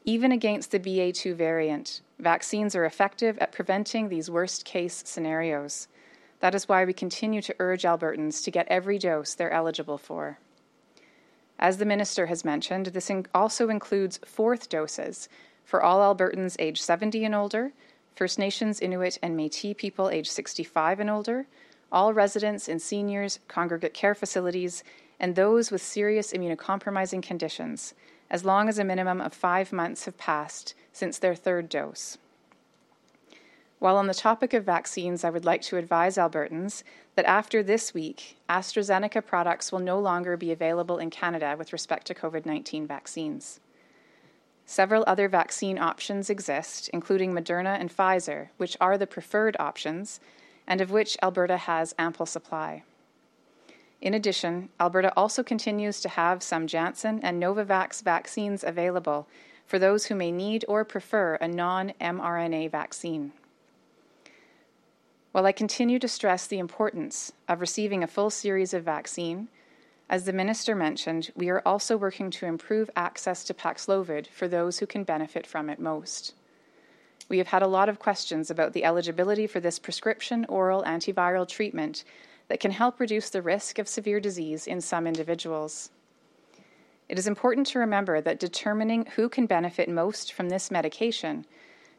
Even 0.05 0.31
against 0.31 0.71
the 0.71 0.79
BA2 0.79 1.35
variant, 1.35 2.01
vaccines 2.19 2.75
are 2.75 2.85
effective 2.85 3.37
at 3.39 3.51
preventing 3.51 4.09
these 4.09 4.31
worst 4.31 4.63
case 4.63 5.03
scenarios. 5.05 5.87
That 6.39 6.55
is 6.55 6.69
why 6.69 6.85
we 6.85 6.93
continue 6.93 7.41
to 7.41 7.55
urge 7.59 7.83
Albertans 7.83 8.43
to 8.43 8.51
get 8.51 8.67
every 8.69 8.97
dose 8.97 9.33
they're 9.33 9.51
eligible 9.51 9.97
for. 9.97 10.39
As 11.59 11.77
the 11.77 11.85
Minister 11.85 12.27
has 12.27 12.45
mentioned, 12.45 12.87
this 12.87 13.09
in- 13.09 13.25
also 13.33 13.69
includes 13.69 14.19
fourth 14.25 14.69
doses 14.69 15.27
for 15.65 15.83
all 15.83 15.99
Albertans 15.99 16.55
aged 16.59 16.81
70 16.81 17.25
and 17.25 17.35
older, 17.35 17.73
First 18.15 18.39
Nations, 18.39 18.79
Inuit, 18.79 19.19
and 19.21 19.35
Metis 19.35 19.75
people 19.77 20.09
aged 20.09 20.31
65 20.31 20.99
and 20.99 21.09
older, 21.09 21.45
all 21.91 22.13
residents 22.13 22.67
in 22.69 22.79
seniors, 22.79 23.39
congregate 23.47 23.93
care 23.93 24.15
facilities, 24.15 24.83
and 25.19 25.35
those 25.35 25.71
with 25.71 25.81
serious 25.81 26.33
immunocompromising 26.33 27.23
conditions, 27.23 27.93
as 28.29 28.45
long 28.45 28.69
as 28.69 28.77
a 28.77 28.83
minimum 28.83 29.21
of 29.21 29.33
five 29.33 29.71
months 29.71 30.05
have 30.05 30.17
passed 30.17 30.75
since 30.91 31.17
their 31.17 31.35
third 31.35 31.69
dose. 31.69 32.17
While 33.79 33.97
on 33.97 34.07
the 34.07 34.13
topic 34.13 34.53
of 34.53 34.63
vaccines, 34.63 35.23
I 35.23 35.29
would 35.29 35.45
like 35.45 35.61
to 35.63 35.77
advise 35.77 36.17
Albertans 36.17 36.81
that 37.15 37.25
after 37.25 37.61
this 37.61 37.93
week, 37.93 38.37
AstraZeneca 38.49 39.23
products 39.23 39.71
will 39.71 39.79
no 39.79 39.99
longer 39.99 40.35
be 40.35 40.51
available 40.51 40.97
in 40.97 41.11
Canada 41.11 41.55
with 41.57 41.71
respect 41.71 42.07
to 42.07 42.15
COVID 42.15 42.45
19 42.45 42.87
vaccines. 42.87 43.59
Several 44.65 45.03
other 45.07 45.29
vaccine 45.29 45.77
options 45.77 46.29
exist, 46.29 46.89
including 46.91 47.33
Moderna 47.33 47.79
and 47.79 47.95
Pfizer, 47.95 48.49
which 48.57 48.75
are 48.81 48.97
the 48.97 49.07
preferred 49.07 49.55
options, 49.59 50.19
and 50.67 50.81
of 50.81 50.91
which 50.91 51.17
Alberta 51.23 51.57
has 51.57 51.95
ample 51.97 52.25
supply. 52.25 52.83
In 54.01 54.13
addition, 54.13 54.69
Alberta 54.79 55.11
also 55.17 55.43
continues 55.43 55.99
to 56.01 56.09
have 56.09 56.43
some 56.43 56.67
Janssen 56.67 57.19
and 57.23 57.41
Novavax 57.41 58.03
vaccines 58.03 58.63
available 58.63 59.27
for 59.65 59.79
those 59.79 60.05
who 60.05 60.15
may 60.15 60.31
need 60.31 60.63
or 60.67 60.85
prefer 60.85 61.35
a 61.35 61.47
non 61.47 61.93
mRNA 61.99 62.71
vaccine. 62.71 63.33
While 65.31 65.45
I 65.45 65.51
continue 65.51 65.99
to 65.99 66.07
stress 66.07 66.47
the 66.47 66.59
importance 66.59 67.31
of 67.47 67.61
receiving 67.61 68.03
a 68.03 68.07
full 68.07 68.29
series 68.29 68.73
of 68.73 68.83
vaccine, 68.83 69.49
as 70.09 70.23
the 70.23 70.33
Minister 70.33 70.73
mentioned, 70.73 71.31
we 71.35 71.49
are 71.49 71.61
also 71.65 71.97
working 71.97 72.31
to 72.31 72.45
improve 72.45 72.89
access 72.95 73.43
to 73.43 73.53
Paxlovid 73.53 74.27
for 74.27 74.47
those 74.47 74.79
who 74.79 74.87
can 74.87 75.03
benefit 75.03 75.45
from 75.45 75.69
it 75.69 75.79
most. 75.79 76.33
We 77.29 77.39
have 77.39 77.47
had 77.47 77.61
a 77.61 77.67
lot 77.67 77.89
of 77.89 77.99
questions 77.99 78.49
about 78.49 78.71
the 78.71 78.85
eligibility 78.85 79.47
for 79.47 79.59
this 79.59 79.79
prescription 79.79 80.45
oral 80.45 80.83
antiviral 80.83 81.47
treatment 81.47 82.05
that 82.47 82.59
can 82.59 82.71
help 82.71 82.99
reduce 82.99 83.29
the 83.29 83.41
risk 83.41 83.79
of 83.79 83.87
severe 83.87 84.19
disease 84.19 84.67
in 84.67 84.81
some 84.81 85.07
individuals. 85.07 85.91
It 87.09 87.17
is 87.17 87.27
important 87.27 87.67
to 87.67 87.79
remember 87.79 88.19
that 88.21 88.39
determining 88.39 89.05
who 89.15 89.29
can 89.29 89.45
benefit 89.45 89.89
most 89.89 90.33
from 90.33 90.49
this 90.49 90.69
medication 90.69 91.45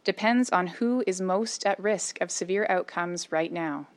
depends 0.04 0.50
on 0.50 0.66
who 0.66 1.02
is 1.06 1.20
most 1.20 1.66
at 1.66 1.80
risk 1.80 2.20
of 2.20 2.30
severe 2.30 2.66
outcomes 2.68 3.32
right 3.32 3.52
now. 3.52 3.88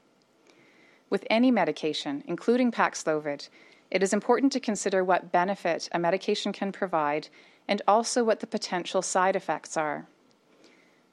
With 1.09 1.25
any 1.29 1.51
medication, 1.51 2.23
including 2.27 2.71
Paxlovid, 2.71 3.49
it 3.89 4.01
is 4.01 4.13
important 4.13 4.53
to 4.53 4.59
consider 4.61 5.03
what 5.03 5.31
benefit 5.31 5.89
a 5.91 5.99
medication 5.99 6.53
can 6.53 6.71
provide 6.71 7.27
and 7.67 7.81
also 7.87 8.23
what 8.23 8.39
the 8.39 8.47
potential 8.47 9.01
side 9.01 9.35
effects 9.35 9.75
are. 9.75 10.07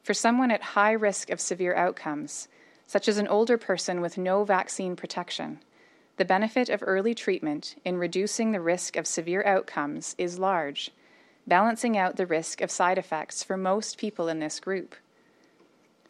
For 0.03 0.15
someone 0.15 0.53
at 0.53 0.63
high 0.63 0.93
risk 0.93 1.31
of 1.31 1.41
severe 1.41 1.75
outcomes, 1.75 2.49
such 2.89 3.07
as 3.07 3.19
an 3.19 3.29
older 3.29 3.59
person 3.59 4.01
with 4.01 4.17
no 4.17 4.45
vaccine 4.45 4.97
protection, 4.97 5.61
the 6.17 6.25
benefit 6.25 6.71
of 6.71 6.83
early 6.85 7.15
treatment 7.15 7.77
in 7.85 7.99
reducing 7.99 8.51
the 8.51 8.63
risk 8.63 8.97
of 8.97 9.07
severe 9.07 9.45
outcomes 9.45 10.15
is 10.17 10.39
large, 10.39 10.91
balancing 11.47 11.99
out 11.99 12.17
the 12.17 12.27
risk 12.27 12.63
of 12.63 12.71
side 12.71 12.97
effects 12.97 13.45
for 13.45 13.59
most 13.59 13.99
people 13.99 14.27
in 14.27 14.39
this 14.39 14.59
group. 14.59 14.97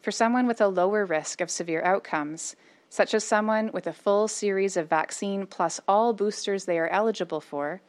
For 0.01 0.11
someone 0.11 0.47
with 0.47 0.61
a 0.61 0.69
lower 0.69 1.05
risk 1.05 1.41
of 1.41 1.51
severe 1.51 1.83
outcomes, 1.83 2.55
such 2.89 3.13
as 3.13 3.25
someone 3.25 3.71
with 3.73 3.85
a 3.85 3.93
full 3.93 4.29
series 4.29 4.77
of 4.77 4.87
vaccine 4.87 5.45
plus 5.45 5.81
all 5.85 6.13
boosters 6.13 6.63
they 6.63 6.79
are 6.79 6.87
eligible 6.87 7.41
for, 7.41 7.81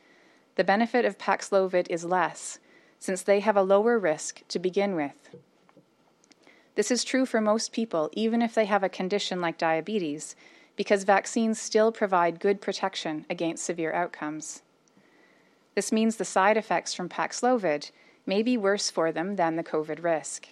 the 0.57 0.65
benefit 0.65 1.05
of 1.05 1.17
Paxlovid 1.17 1.87
is 1.89 2.05
less, 2.05 2.59
since 2.99 3.23
they 3.23 3.39
have 3.39 3.57
a 3.57 3.63
lower 3.63 4.01
risk 4.01 4.43
to 4.49 4.59
begin 4.59 4.97
with. 4.97 5.37
This 6.81 6.91
is 6.91 7.05
true 7.05 7.27
for 7.27 7.43
most 7.43 7.73
people, 7.73 8.09
even 8.15 8.41
if 8.41 8.55
they 8.55 8.65
have 8.65 8.83
a 8.83 8.89
condition 8.89 9.39
like 9.43 9.59
diabetes, 9.59 10.35
because 10.77 11.05
vaccines 11.05 11.61
still 11.61 11.93
provide 11.93 12.41
good 12.41 12.63
protection 12.63 13.27
against 13.29 13.67
severe 13.67 13.93
outcomes. 13.93 14.63
This 15.75 15.93
means 15.93 16.17
the 16.17 16.25
side 16.25 16.57
effects 16.57 16.95
from 16.95 17.11
Paxlovid 17.11 17.91
may 18.25 18.43
be 18.43 18.57
worse 18.57 18.89
for 18.89 19.13
them 19.13 19.37
than 19.37 19.57
the 19.57 19.63
COVID 19.63 20.03
risk. 20.03 20.49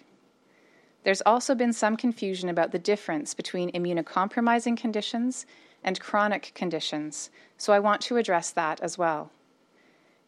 There's 1.03 1.23
also 1.25 1.55
been 1.55 1.73
some 1.73 1.97
confusion 1.97 2.47
about 2.47 2.73
the 2.73 2.77
difference 2.77 3.33
between 3.33 3.71
immunocompromising 3.71 4.77
conditions 4.77 5.47
and 5.83 5.99
chronic 5.99 6.51
conditions, 6.53 7.31
so 7.57 7.73
I 7.73 7.79
want 7.79 8.01
to 8.01 8.17
address 8.17 8.51
that 8.51 8.79
as 8.81 8.99
well. 8.99 9.31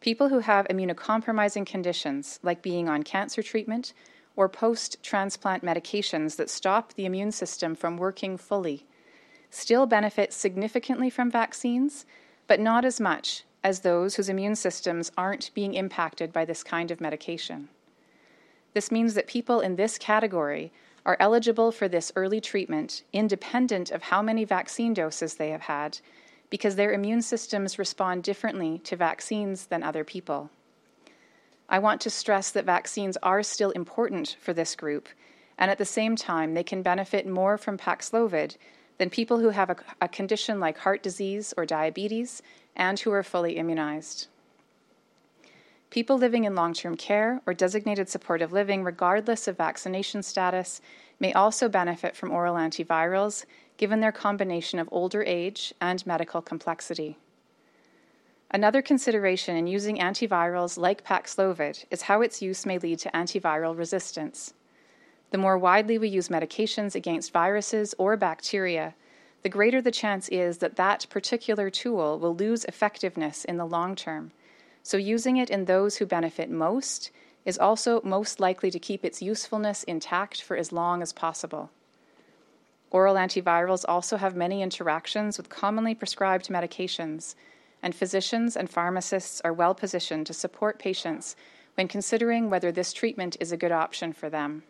People 0.00 0.30
who 0.30 0.40
have 0.40 0.66
immunocompromising 0.66 1.64
conditions, 1.64 2.40
like 2.42 2.60
being 2.60 2.88
on 2.88 3.04
cancer 3.04 3.40
treatment 3.40 3.92
or 4.36 4.48
post 4.48 5.02
transplant 5.02 5.64
medications 5.64 6.36
that 6.36 6.50
stop 6.50 6.94
the 6.94 7.06
immune 7.06 7.32
system 7.32 7.74
from 7.74 7.96
working 7.96 8.36
fully 8.36 8.86
still 9.52 9.84
benefit 9.84 10.32
significantly 10.32 11.10
from 11.10 11.30
vaccines, 11.30 12.06
but 12.46 12.58
not 12.58 12.84
as 12.84 12.98
much 12.98 13.44
as 13.62 13.80
those 13.80 14.16
whose 14.16 14.30
immune 14.30 14.56
systems 14.56 15.12
aren't 15.16 15.52
being 15.54 15.74
impacted 15.74 16.32
by 16.32 16.44
this 16.44 16.64
kind 16.64 16.90
of 16.90 17.00
medication. 17.00 17.68
This 18.72 18.90
means 18.90 19.14
that 19.14 19.26
people 19.26 19.60
in 19.60 19.76
this 19.76 19.98
category 19.98 20.72
are 21.04 21.18
eligible 21.20 21.70
for 21.70 21.86
this 21.86 22.10
early 22.16 22.40
treatment 22.40 23.02
independent 23.12 23.90
of 23.90 24.04
how 24.04 24.22
many 24.22 24.44
vaccine 24.44 24.94
doses 24.94 25.34
they 25.34 25.50
have 25.50 25.62
had 25.62 25.98
because 26.48 26.76
their 26.76 26.92
immune 26.92 27.22
systems 27.22 27.78
respond 27.78 28.22
differently 28.22 28.78
to 28.78 28.96
vaccines 28.96 29.66
than 29.66 29.82
other 29.82 30.04
people. 30.04 30.50
I 31.72 31.78
want 31.78 32.02
to 32.02 32.10
stress 32.10 32.50
that 32.50 32.66
vaccines 32.66 33.16
are 33.22 33.42
still 33.42 33.70
important 33.70 34.36
for 34.38 34.52
this 34.52 34.76
group, 34.76 35.08
and 35.56 35.70
at 35.70 35.78
the 35.78 35.86
same 35.86 36.16
time, 36.16 36.52
they 36.52 36.62
can 36.62 36.82
benefit 36.82 37.26
more 37.26 37.56
from 37.56 37.78
Paxlovid 37.78 38.58
than 38.98 39.08
people 39.08 39.38
who 39.38 39.48
have 39.48 39.70
a, 39.70 39.76
a 40.02 40.06
condition 40.06 40.60
like 40.60 40.76
heart 40.76 41.02
disease 41.02 41.54
or 41.56 41.64
diabetes 41.64 42.42
and 42.76 43.00
who 43.00 43.10
are 43.10 43.22
fully 43.22 43.56
immunized. 43.56 44.26
People 45.88 46.18
living 46.18 46.44
in 46.44 46.54
long 46.54 46.74
term 46.74 46.94
care 46.94 47.40
or 47.46 47.54
designated 47.54 48.10
supportive 48.10 48.52
living, 48.52 48.84
regardless 48.84 49.48
of 49.48 49.56
vaccination 49.56 50.22
status, 50.22 50.82
may 51.20 51.32
also 51.32 51.70
benefit 51.70 52.14
from 52.14 52.32
oral 52.32 52.56
antivirals 52.56 53.46
given 53.78 54.00
their 54.00 54.12
combination 54.12 54.78
of 54.78 54.90
older 54.92 55.22
age 55.22 55.72
and 55.80 56.06
medical 56.06 56.42
complexity. 56.42 57.16
Another 58.54 58.82
consideration 58.82 59.56
in 59.56 59.66
using 59.66 59.96
antivirals 59.96 60.76
like 60.76 61.04
Paxlovid 61.04 61.86
is 61.90 62.02
how 62.02 62.20
its 62.20 62.42
use 62.42 62.66
may 62.66 62.76
lead 62.76 62.98
to 62.98 63.10
antiviral 63.12 63.76
resistance. 63.76 64.52
The 65.30 65.38
more 65.38 65.56
widely 65.56 65.96
we 65.96 66.08
use 66.08 66.28
medications 66.28 66.94
against 66.94 67.32
viruses 67.32 67.94
or 67.96 68.14
bacteria, 68.18 68.94
the 69.42 69.48
greater 69.48 69.80
the 69.80 69.90
chance 69.90 70.28
is 70.28 70.58
that 70.58 70.76
that 70.76 71.06
particular 71.08 71.70
tool 71.70 72.18
will 72.18 72.36
lose 72.36 72.66
effectiveness 72.66 73.46
in 73.46 73.56
the 73.56 73.64
long 73.64 73.96
term. 73.96 74.32
So, 74.82 74.98
using 74.98 75.38
it 75.38 75.48
in 75.48 75.64
those 75.64 75.96
who 75.96 76.04
benefit 76.04 76.50
most 76.50 77.10
is 77.46 77.58
also 77.58 78.02
most 78.04 78.38
likely 78.38 78.70
to 78.70 78.78
keep 78.78 79.02
its 79.02 79.22
usefulness 79.22 79.82
intact 79.84 80.42
for 80.42 80.56
as 80.58 80.72
long 80.72 81.00
as 81.00 81.14
possible. 81.14 81.70
Oral 82.90 83.14
antivirals 83.14 83.86
also 83.88 84.18
have 84.18 84.36
many 84.36 84.60
interactions 84.60 85.38
with 85.38 85.48
commonly 85.48 85.94
prescribed 85.94 86.48
medications, 86.48 87.34
and 87.82 87.94
physicians 87.94 88.56
and 88.56 88.70
pharmacists 88.70 89.40
are 89.44 89.52
well 89.52 89.74
positioned 89.74 90.26
to 90.26 90.32
support 90.32 90.78
patients 90.78 91.36
when 91.74 91.88
considering 91.88 92.48
whether 92.48 92.70
this 92.70 92.92
treatment 92.92 93.36
is 93.40 93.52
a 93.52 93.56
good 93.56 93.72
option 93.72 94.12
for 94.12 94.30
them. 94.30 94.62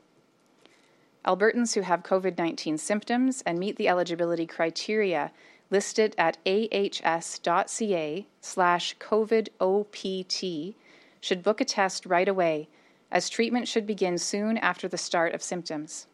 Albertans 1.24 1.74
who 1.74 1.82
have 1.82 2.02
COVID 2.02 2.36
19 2.38 2.78
symptoms 2.78 3.42
and 3.46 3.58
meet 3.58 3.76
the 3.76 3.88
eligibility 3.88 4.46
criteria 4.46 5.30
listed 5.70 6.14
at 6.18 6.36
ahs.ca 6.46 8.26
slash 8.40 8.96
COVIDOPT 8.98 10.74
should 11.20 11.42
book 11.42 11.60
a 11.60 11.64
test 11.64 12.04
right 12.04 12.28
away, 12.28 12.68
as 13.10 13.30
treatment 13.30 13.68
should 13.68 13.86
begin 13.86 14.18
soon 14.18 14.58
after 14.58 14.88
the 14.88 14.98
start 14.98 15.34
of 15.34 15.42
symptoms. 15.42 16.06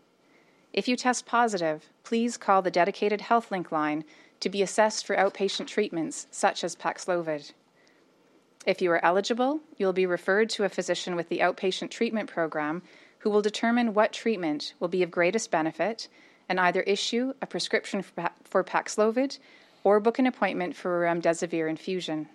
If 0.72 0.86
you 0.86 0.96
test 0.96 1.26
positive, 1.26 1.88
please 2.04 2.36
call 2.36 2.62
the 2.62 2.70
dedicated 2.70 3.20
HealthLink 3.20 3.72
line 3.72 4.04
to 4.40 4.48
be 4.48 4.62
assessed 4.62 5.06
for 5.06 5.16
outpatient 5.16 5.66
treatments 5.66 6.26
such 6.30 6.62
as 6.62 6.76
Paxlovid. 6.76 7.52
If 8.66 8.82
you 8.82 8.90
are 8.90 9.04
eligible, 9.04 9.60
you 9.76 9.86
will 9.86 9.92
be 9.92 10.06
referred 10.06 10.50
to 10.50 10.64
a 10.64 10.68
physician 10.68 11.16
with 11.16 11.28
the 11.28 11.38
outpatient 11.38 11.90
treatment 11.90 12.28
program 12.28 12.82
who 13.20 13.30
will 13.30 13.42
determine 13.42 13.94
what 13.94 14.12
treatment 14.12 14.74
will 14.78 14.88
be 14.88 15.02
of 15.02 15.10
greatest 15.10 15.50
benefit 15.50 16.08
and 16.48 16.60
either 16.60 16.82
issue 16.82 17.32
a 17.42 17.46
prescription 17.46 18.02
for 18.44 18.64
Paxlovid 18.64 19.38
or 19.84 20.00
book 20.00 20.18
an 20.18 20.26
appointment 20.26 20.76
for 20.76 21.04
a 21.04 21.08
remdesivir 21.08 21.68
infusion. 21.68 22.28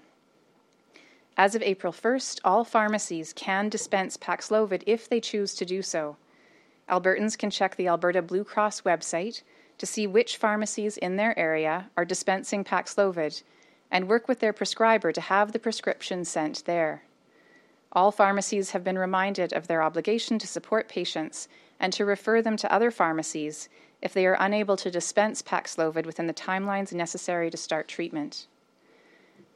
As 1.36 1.55
of 1.55 1.63
April 1.63 1.91
1st, 1.91 2.39
all 2.43 2.63
pharmacies 2.63 3.33
can 3.33 3.69
dispense 3.69 4.17
Paxlovid 4.17 4.83
if 4.86 5.10
they 5.10 5.19
choose 5.19 5.55
to 5.55 5.65
do 5.65 5.81
so. 5.81 6.17
Albertans 6.89 7.38
can 7.38 7.50
check 7.50 7.75
the 7.75 7.88
Alberta 7.88 8.22
Blue 8.22 8.43
Cross 8.43 8.81
website 8.81 9.41
to 9.77 9.86
see 9.86 10.08
which 10.08 10.38
pharmacies 10.38 10.98
in 10.98 11.15
their 11.15 11.38
area 11.38 11.89
are 11.98 12.06
dispensing 12.06 12.63
Paxlovid 12.63 13.44
and 13.92 14.08
work 14.08 14.27
with 14.27 14.39
their 14.39 14.53
prescriber 14.53 15.12
to 15.12 15.22
have 15.22 15.51
the 15.51 15.60
prescription 15.60 16.25
sent 16.25 16.65
there. 16.65 17.03
All 17.92 18.12
pharmacies 18.12 18.72
have 18.72 18.84
been 18.84 18.98
reminded 18.98 19.53
of 19.53 19.68
their 19.68 19.84
obligation 19.84 20.39
to 20.39 20.48
support 20.48 20.89
patients 20.89 21.48
and 21.80 21.94
to 21.94 22.06
refer 22.06 22.42
them 22.42 22.58
to 22.58 22.74
other 22.74 22.89
pharmacies 22.89 23.70
if 24.01 24.13
they 24.13 24.25
are 24.25 24.38
unable 24.39 24.75
to 24.77 24.89
dispense 24.89 25.42
Paxlovid 25.42 26.05
within 26.05 26.27
the 26.27 26.33
timelines 26.33 26.92
necessary 26.92 27.51
to 27.51 27.57
start 27.57 27.88
treatment. 27.88 28.48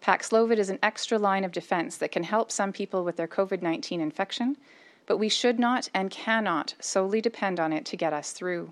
Paxlovid 0.01 0.57
is 0.57 0.69
an 0.69 0.79
extra 0.83 1.17
line 1.17 1.43
of 1.43 1.51
defense 1.51 1.97
that 1.97 2.11
can 2.11 2.23
help 2.23 2.51
some 2.51 2.71
people 2.71 3.03
with 3.03 3.15
their 3.15 3.27
COVID 3.27 3.61
19 3.61 3.99
infection, 3.99 4.55
but 5.07 5.17
we 5.17 5.29
should 5.29 5.57
not 5.57 5.89
and 5.93 6.11
cannot 6.11 6.75
solely 6.79 7.21
depend 7.21 7.59
on 7.59 7.73
it 7.73 7.85
to 7.85 7.97
get 7.97 8.13
us 8.13 8.31
through. 8.31 8.71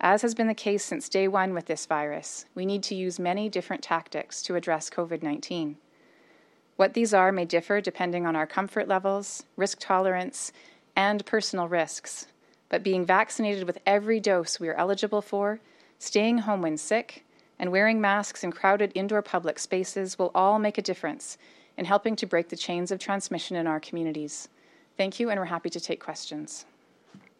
As 0.00 0.22
has 0.22 0.34
been 0.34 0.48
the 0.48 0.54
case 0.54 0.84
since 0.84 1.08
day 1.08 1.28
one 1.28 1.54
with 1.54 1.66
this 1.66 1.86
virus, 1.86 2.46
we 2.54 2.66
need 2.66 2.82
to 2.84 2.94
use 2.94 3.18
many 3.18 3.48
different 3.48 3.82
tactics 3.82 4.42
to 4.42 4.56
address 4.56 4.90
COVID 4.90 5.22
19. 5.22 5.76
What 6.76 6.94
these 6.94 7.14
are 7.14 7.30
may 7.30 7.44
differ 7.44 7.80
depending 7.80 8.26
on 8.26 8.34
our 8.34 8.46
comfort 8.46 8.88
levels, 8.88 9.44
risk 9.56 9.78
tolerance, 9.80 10.52
and 10.96 11.24
personal 11.24 11.68
risks. 11.68 12.26
But 12.68 12.82
being 12.82 13.06
vaccinated 13.06 13.64
with 13.64 13.78
every 13.86 14.18
dose 14.18 14.58
we 14.58 14.68
are 14.68 14.74
eligible 14.74 15.22
for, 15.22 15.60
staying 15.98 16.38
home 16.38 16.62
when 16.62 16.76
sick, 16.76 17.24
and 17.58 17.70
wearing 17.70 18.00
masks 18.00 18.42
in 18.42 18.50
crowded 18.50 18.90
indoor 18.94 19.22
public 19.22 19.58
spaces 19.58 20.18
will 20.18 20.32
all 20.34 20.58
make 20.58 20.76
a 20.76 20.82
difference 20.82 21.38
in 21.76 21.84
helping 21.84 22.16
to 22.16 22.26
break 22.26 22.48
the 22.48 22.56
chains 22.56 22.90
of 22.90 22.98
transmission 22.98 23.56
in 23.56 23.66
our 23.66 23.80
communities. 23.80 24.48
Thank 24.96 25.20
you, 25.20 25.30
and 25.30 25.38
we're 25.38 25.46
happy 25.46 25.70
to 25.70 25.80
take 25.80 26.02
questions. 26.02 26.66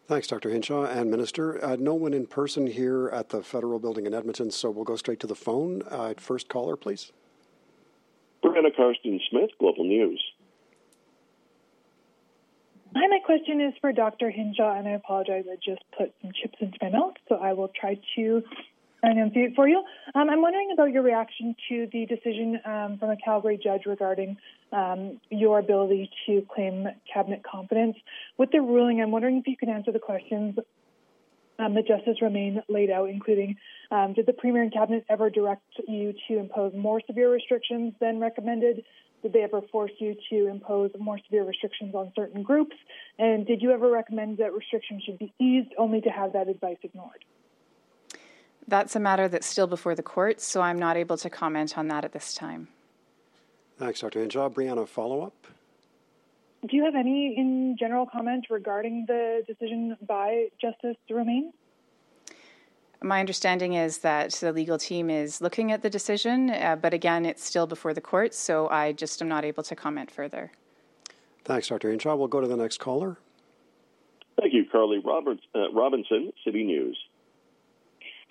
Thanks, 0.07 0.27
Dr. 0.27 0.51
Hinshaw 0.51 0.83
and 0.83 1.09
Minister. 1.09 1.63
Uh, 1.65 1.77
no 1.79 1.95
one 1.95 2.13
in 2.13 2.27
person 2.27 2.67
here 2.67 3.09
at 3.11 3.29
the 3.29 3.41
Federal 3.41 3.79
Building 3.79 4.05
in 4.05 4.13
Edmonton, 4.13 4.51
so 4.51 4.69
we'll 4.69 4.83
go 4.83 4.95
straight 4.95 5.19
to 5.21 5.27
the 5.27 5.35
phone. 5.35 5.81
Uh, 5.89 6.13
first 6.17 6.47
caller, 6.47 6.75
please. 6.75 7.11
Breanna 8.43 8.75
Karsten 8.75 9.19
Smith, 9.31 9.49
Global 9.57 9.83
News. 9.83 10.23
Hi, 12.95 13.07
my 13.07 13.19
question 13.25 13.59
is 13.59 13.73
for 13.81 13.91
Dr. 13.91 14.29
Hinshaw, 14.29 14.77
and 14.77 14.87
I 14.87 14.91
apologize. 14.91 15.45
I 15.51 15.55
just 15.55 15.81
put 15.97 16.13
some 16.21 16.31
chips 16.39 16.57
into 16.61 16.77
my 16.83 16.89
mouth, 16.89 17.15
so 17.27 17.35
I 17.37 17.53
will 17.53 17.71
try 17.79 17.99
to 18.15 18.43
enunciate 19.11 19.55
for 19.55 19.67
you. 19.67 19.83
Um, 20.13 20.29
I'm 20.29 20.41
wondering 20.41 20.69
about 20.73 20.91
your 20.91 21.03
reaction 21.03 21.55
to 21.69 21.87
the 21.91 22.05
decision 22.05 22.59
um, 22.65 22.97
from 22.99 23.09
a 23.09 23.17
Calgary 23.17 23.59
judge 23.61 23.85
regarding 23.85 24.37
um, 24.71 25.19
your 25.29 25.59
ability 25.59 26.09
to 26.25 26.45
claim 26.53 26.87
cabinet 27.11 27.43
confidence. 27.49 27.95
With 28.37 28.51
the 28.51 28.61
ruling, 28.61 29.01
I'm 29.01 29.11
wondering 29.11 29.37
if 29.37 29.47
you 29.47 29.57
can 29.57 29.69
answer 29.69 29.91
the 29.91 29.99
questions 29.99 30.55
um, 31.59 31.73
that 31.75 31.87
Justice 31.87 32.17
Romaine 32.21 32.61
laid 32.67 32.89
out, 32.89 33.09
including 33.09 33.55
um, 33.91 34.13
did 34.13 34.25
the 34.25 34.33
Premier 34.33 34.61
and 34.61 34.73
Cabinet 34.73 35.05
ever 35.09 35.29
direct 35.29 35.63
you 35.87 36.13
to 36.27 36.39
impose 36.39 36.73
more 36.75 37.01
severe 37.07 37.31
restrictions 37.31 37.93
than 37.99 38.19
recommended? 38.19 38.83
Did 39.21 39.33
they 39.33 39.41
ever 39.41 39.61
force 39.71 39.91
you 39.99 40.15
to 40.29 40.47
impose 40.47 40.91
more 40.99 41.19
severe 41.25 41.45
restrictions 41.45 41.95
on 41.95 42.11
certain 42.15 42.43
groups? 42.43 42.75
And 43.17 43.45
did 43.45 43.61
you 43.61 43.71
ever 43.71 43.89
recommend 43.89 44.37
that 44.37 44.53
restrictions 44.53 45.03
should 45.03 45.17
be 45.17 45.33
eased 45.39 45.73
only 45.77 46.01
to 46.01 46.09
have 46.09 46.33
that 46.33 46.47
advice 46.47 46.77
ignored? 46.83 47.25
That's 48.67 48.95
a 48.95 48.99
matter 48.99 49.27
that's 49.27 49.45
still 49.45 49.67
before 49.67 49.95
the 49.95 50.03
courts, 50.03 50.45
so 50.45 50.61
I'm 50.61 50.79
not 50.79 50.97
able 50.97 51.17
to 51.17 51.29
comment 51.29 51.77
on 51.77 51.87
that 51.89 52.03
at 52.03 52.13
this 52.13 52.33
time. 52.33 52.67
Thanks, 53.77 53.99
Dr. 53.99 54.21
Hinshaw. 54.21 54.49
Breanna, 54.49 54.87
follow 54.87 55.21
up? 55.21 55.47
Do 56.67 56.75
you 56.75 56.83
have 56.83 56.95
any 56.95 57.35
in 57.37 57.75
general 57.77 58.07
comment 58.07 58.47
regarding 58.49 59.05
the 59.07 59.43
decision 59.45 59.95
by 60.07 60.47
Justice 60.59 60.97
Romaine? 61.09 61.53
My 63.03 63.19
understanding 63.19 63.73
is 63.73 63.99
that 63.99 64.31
the 64.31 64.51
legal 64.51 64.79
team 64.79 65.11
is 65.11 65.41
looking 65.41 65.71
at 65.71 65.83
the 65.83 65.89
decision, 65.91 66.49
uh, 66.49 66.75
but 66.81 66.91
again, 66.91 67.23
it's 67.25 67.43
still 67.43 67.67
before 67.67 67.93
the 67.93 68.01
courts, 68.01 68.35
so 68.37 68.67
I 68.69 68.93
just 68.93 69.21
am 69.21 69.27
not 69.27 69.45
able 69.45 69.61
to 69.63 69.75
comment 69.75 70.09
further. 70.09 70.51
Thanks, 71.43 71.67
Dr. 71.67 71.91
Hinshaw. 71.91 72.15
We'll 72.15 72.29
go 72.29 72.41
to 72.41 72.47
the 72.47 72.57
next 72.57 72.79
caller. 72.79 73.17
Thank 74.39 74.53
you, 74.53 74.65
Carly 74.71 74.97
Roberts, 74.97 75.41
uh, 75.53 75.71
Robinson, 75.71 76.33
City 76.43 76.63
News. 76.63 76.97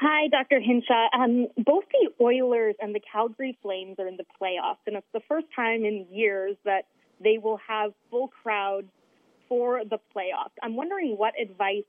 Hi, 0.00 0.26
Dr. 0.28 0.61
Hinshaw. 0.61 1.09
Um, 1.16 1.46
both 1.57 1.85
the 1.92 2.11
Oilers 2.22 2.74
and 2.80 2.94
the 2.94 3.00
Calgary 3.00 3.57
Flames 3.62 3.96
are 3.98 4.09
in 4.09 4.16
the 4.16 4.24
playoffs, 4.40 4.83
and 4.87 4.96
it's 4.96 5.07
the 5.12 5.20
first 5.28 5.46
time 5.54 5.85
in 5.85 6.07
years 6.11 6.57
that 6.64 6.87
they 7.22 7.38
will 7.38 7.61
have 7.68 7.92
full 8.11 8.28
crowds 8.42 8.88
for 9.48 9.83
the 9.85 9.98
playoffs. 10.14 10.52
I'm 10.62 10.74
wondering 10.74 11.14
what 11.16 11.35
advice 11.40 11.85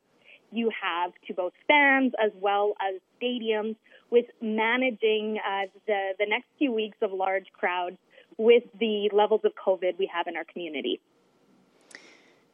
you 0.51 0.69
have 0.81 1.13
to 1.27 1.33
both 1.33 1.53
fans 1.67 2.13
as 2.23 2.31
well 2.39 2.75
as 2.79 3.01
stadiums 3.19 3.75
with 4.11 4.25
managing 4.39 5.39
uh, 5.39 5.65
the, 5.87 6.11
the 6.19 6.25
next 6.27 6.45
few 6.59 6.71
weeks 6.71 6.97
of 7.01 7.11
large 7.11 7.47
crowds 7.53 7.97
with 8.37 8.63
the 8.79 9.09
levels 9.13 9.41
of 9.43 9.53
COVID 9.53 9.97
we 9.97 10.09
have 10.13 10.27
in 10.27 10.35
our 10.37 10.45
community. 10.45 10.99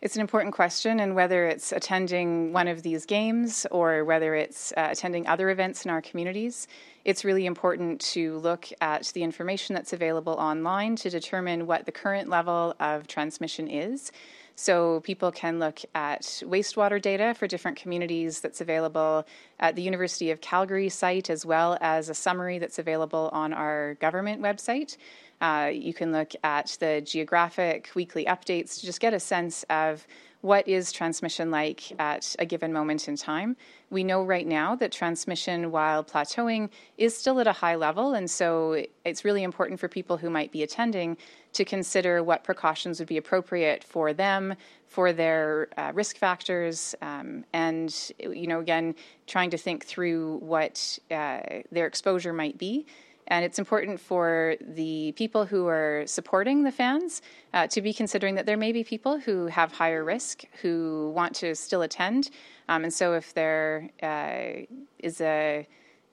It's 0.01 0.15
an 0.15 0.21
important 0.21 0.55
question, 0.55 0.99
and 0.99 1.13
whether 1.13 1.45
it's 1.45 1.71
attending 1.71 2.53
one 2.53 2.67
of 2.67 2.81
these 2.81 3.05
games 3.05 3.67
or 3.69 4.03
whether 4.03 4.33
it's 4.33 4.73
uh, 4.75 4.87
attending 4.89 5.27
other 5.27 5.51
events 5.51 5.85
in 5.85 5.91
our 5.91 6.01
communities, 6.01 6.67
it's 7.05 7.23
really 7.23 7.45
important 7.45 8.01
to 8.13 8.39
look 8.39 8.67
at 8.81 9.11
the 9.13 9.21
information 9.21 9.75
that's 9.75 9.93
available 9.93 10.33
online 10.33 10.95
to 10.95 11.11
determine 11.11 11.67
what 11.67 11.85
the 11.85 11.91
current 11.91 12.29
level 12.29 12.75
of 12.79 13.05
transmission 13.05 13.67
is. 13.67 14.11
So 14.55 15.01
people 15.01 15.31
can 15.31 15.59
look 15.59 15.81
at 15.93 16.21
wastewater 16.45 16.99
data 16.99 17.35
for 17.35 17.45
different 17.45 17.77
communities 17.77 18.41
that's 18.41 18.59
available 18.59 19.27
at 19.59 19.75
the 19.75 19.83
University 19.83 20.31
of 20.31 20.41
Calgary 20.41 20.89
site, 20.89 21.29
as 21.29 21.45
well 21.45 21.77
as 21.79 22.09
a 22.09 22.15
summary 22.15 22.57
that's 22.57 22.79
available 22.79 23.29
on 23.33 23.53
our 23.53 23.93
government 23.95 24.41
website. 24.41 24.97
Uh, 25.41 25.71
you 25.73 25.93
can 25.93 26.11
look 26.11 26.33
at 26.43 26.77
the 26.79 27.01
geographic 27.01 27.89
weekly 27.95 28.25
updates 28.25 28.79
to 28.79 28.85
just 28.85 29.01
get 29.01 29.13
a 29.13 29.19
sense 29.19 29.63
of 29.69 30.05
what 30.41 30.67
is 30.67 30.91
transmission 30.91 31.51
like 31.51 31.91
at 31.99 32.35
a 32.39 32.45
given 32.45 32.73
moment 32.73 33.07
in 33.07 33.15
time. 33.15 33.55
We 33.89 34.03
know 34.03 34.23
right 34.23 34.45
now 34.45 34.75
that 34.75 34.91
transmission, 34.91 35.71
while 35.71 36.03
plateauing, 36.03 36.69
is 36.97 37.15
still 37.15 37.39
at 37.39 37.47
a 37.47 37.51
high 37.51 37.75
level, 37.75 38.13
and 38.13 38.29
so 38.29 38.83
it's 39.05 39.23
really 39.23 39.43
important 39.43 39.79
for 39.79 39.87
people 39.87 40.17
who 40.17 40.29
might 40.29 40.51
be 40.51 40.63
attending 40.63 41.17
to 41.53 41.65
consider 41.65 42.23
what 42.23 42.43
precautions 42.43 42.99
would 42.99 43.07
be 43.07 43.17
appropriate 43.17 43.83
for 43.83 44.13
them, 44.13 44.55
for 44.87 45.13
their 45.13 45.67
uh, 45.77 45.91
risk 45.93 46.17
factors, 46.17 46.95
um, 47.01 47.45
and 47.53 48.11
you 48.19 48.47
know, 48.47 48.59
again, 48.59 48.95
trying 49.27 49.51
to 49.51 49.57
think 49.57 49.85
through 49.85 50.37
what 50.37 50.97
uh, 51.11 51.39
their 51.71 51.85
exposure 51.85 52.33
might 52.33 52.57
be. 52.57 52.85
And 53.31 53.45
it's 53.45 53.59
important 53.59 53.97
for 53.97 54.57
the 54.59 55.13
people 55.13 55.45
who 55.45 55.65
are 55.67 56.03
supporting 56.05 56.65
the 56.65 56.71
fans 56.71 57.21
uh, 57.53 57.65
to 57.67 57.81
be 57.81 57.93
considering 57.93 58.35
that 58.35 58.45
there 58.45 58.57
may 58.57 58.73
be 58.73 58.83
people 58.83 59.19
who 59.19 59.45
have 59.45 59.71
higher 59.71 60.03
risk 60.03 60.43
who 60.61 61.13
want 61.15 61.33
to 61.35 61.55
still 61.55 61.81
attend. 61.81 62.29
Um, 62.67 62.83
and 62.83 62.93
so, 62.93 63.13
if 63.13 63.33
there 63.33 63.89
uh, 64.03 64.65
is 64.99 65.21
a 65.21 65.65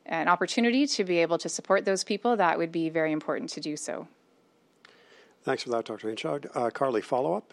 an 0.06 0.28
opportunity 0.28 0.86
to 0.86 1.04
be 1.04 1.18
able 1.18 1.38
to 1.38 1.48
support 1.48 1.84
those 1.84 2.04
people, 2.04 2.36
that 2.36 2.56
would 2.56 2.70
be 2.70 2.88
very 2.88 3.10
important 3.10 3.50
to 3.50 3.60
do 3.60 3.76
so. 3.76 4.06
Thanks 5.42 5.64
for 5.64 5.70
that, 5.70 5.86
Dr. 5.86 6.08
Hinshaw. 6.08 6.38
Uh, 6.54 6.70
Carly, 6.70 7.02
follow 7.02 7.34
up? 7.34 7.52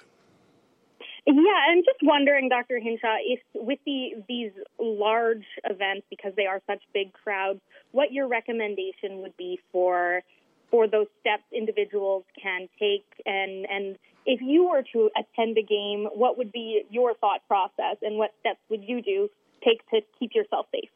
Yeah, 1.27 1.33
I'm 1.69 1.79
just 1.79 1.99
wondering, 2.03 2.49
Dr. 2.49 2.79
Hinshaw, 2.79 3.17
if 3.25 3.39
with 3.55 3.79
the 3.85 4.23
these 4.29 4.51
large 4.79 5.45
events, 5.63 6.05
because 6.09 6.33
they 6.35 6.45
are 6.45 6.61
such 6.67 6.83
big 6.93 7.13
crowds, 7.13 7.59
what 7.91 8.11
your 8.11 8.27
recommendation 8.27 9.21
would 9.21 9.35
be 9.35 9.59
for 9.71 10.21
for 10.69 10.87
those 10.87 11.07
steps 11.21 11.43
individuals 11.51 12.25
can 12.41 12.67
take, 12.79 13.05
and 13.25 13.65
and 13.69 13.97
if 14.27 14.39
you 14.41 14.69
were 14.69 14.83
to 14.93 15.09
attend 15.17 15.57
a 15.57 15.63
game, 15.63 16.07
what 16.13 16.37
would 16.37 16.51
be 16.51 16.83
your 16.91 17.15
thought 17.15 17.41
process, 17.47 17.97
and 18.03 18.17
what 18.17 18.31
steps 18.39 18.59
would 18.69 18.83
you 18.83 19.01
do 19.01 19.27
take 19.63 19.87
to 19.89 20.01
keep 20.19 20.35
yourself 20.35 20.67
safe? 20.71 20.89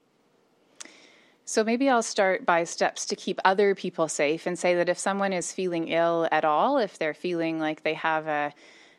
So 1.44 1.64
maybe 1.64 1.90
I'll 1.90 2.04
start 2.04 2.46
by 2.46 2.64
steps 2.66 3.08
to 3.08 3.16
keep 3.16 3.40
other 3.44 3.74
people 3.74 4.08
safe 4.08 4.46
and 4.46 4.60
say 4.60 4.76
that 4.76 4.88
if 4.90 5.00
someone 5.00 5.34
is 5.34 5.52
feeling 5.52 5.88
ill 5.88 6.28
at 6.32 6.46
all, 6.46 6.78
if 6.78 7.00
they're 7.00 7.16
feeling 7.16 7.60
like 7.60 7.82
they 7.82 7.96
have 7.96 8.28
a, 8.28 8.54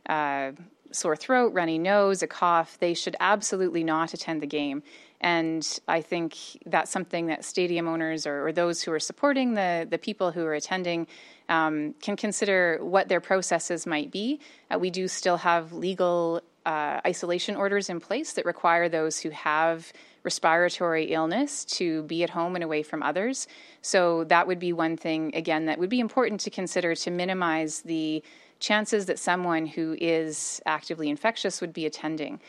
a 0.07 0.55
sore 0.92 1.16
throat, 1.16 1.53
runny 1.53 1.79
nose, 1.79 2.22
a 2.22 2.26
cough, 2.26 2.79
they 2.79 2.94
should 2.94 3.16
absolutely 3.20 3.85
not 3.85 4.14
attend 4.14 4.42
the 4.42 4.46
game. 4.46 4.83
And 5.20 5.66
I 5.87 6.00
think 6.00 6.37
that's 6.64 6.90
something 6.90 7.26
that 7.26 7.44
stadium 7.44 7.87
owners 7.87 8.26
or, 8.26 8.46
or 8.46 8.53
those 8.53 8.83
who 8.83 8.92
are 8.92 9.00
supporting 9.00 9.55
the, 9.55 9.87
the 9.88 9.98
people 9.98 10.33
who 10.33 10.44
are 10.44 10.55
attending 10.55 11.07
um, 11.48 11.94
can 12.00 12.16
consider 12.16 12.79
what 12.81 13.09
their 13.09 13.20
processes 13.20 13.87
might 13.87 14.11
be. 14.11 14.40
Uh, 14.70 14.79
we 14.79 14.88
do 14.88 15.09
still 15.09 15.37
have 15.37 15.72
legal 15.72 16.40
uh, 16.64 17.00
isolation 17.07 17.57
orders 17.57 17.90
in 17.90 18.00
place 18.00 18.33
that 18.35 18.44
require 18.44 18.88
those 18.88 19.20
who 19.20 19.31
have 19.31 19.92
respiratory 20.23 21.13
illness 21.13 21.65
to 21.65 22.03
be 22.05 22.23
at 22.23 22.31
home 22.31 22.55
and 22.55 22.65
away 22.65 22.83
from 22.83 23.03
others. 23.03 23.49
So 23.83 24.25
that 24.25 24.47
would 24.47 24.59
be 24.59 24.73
one 24.73 24.97
thing, 24.97 25.35
again, 25.35 25.67
that 25.67 25.79
would 25.79 25.91
be 25.91 26.01
important 26.01 26.41
to 26.43 26.51
consider 26.51 26.95
to 26.95 27.11
minimize 27.11 27.83
the 27.83 28.23
chances 28.59 29.07
that 29.07 29.19
someone 29.19 29.67
who 29.67 29.97
is 30.01 30.61
actively 30.67 31.09
infectious 31.09 31.61
would 31.61 31.73
be 31.73 31.87
attending. 31.87 32.41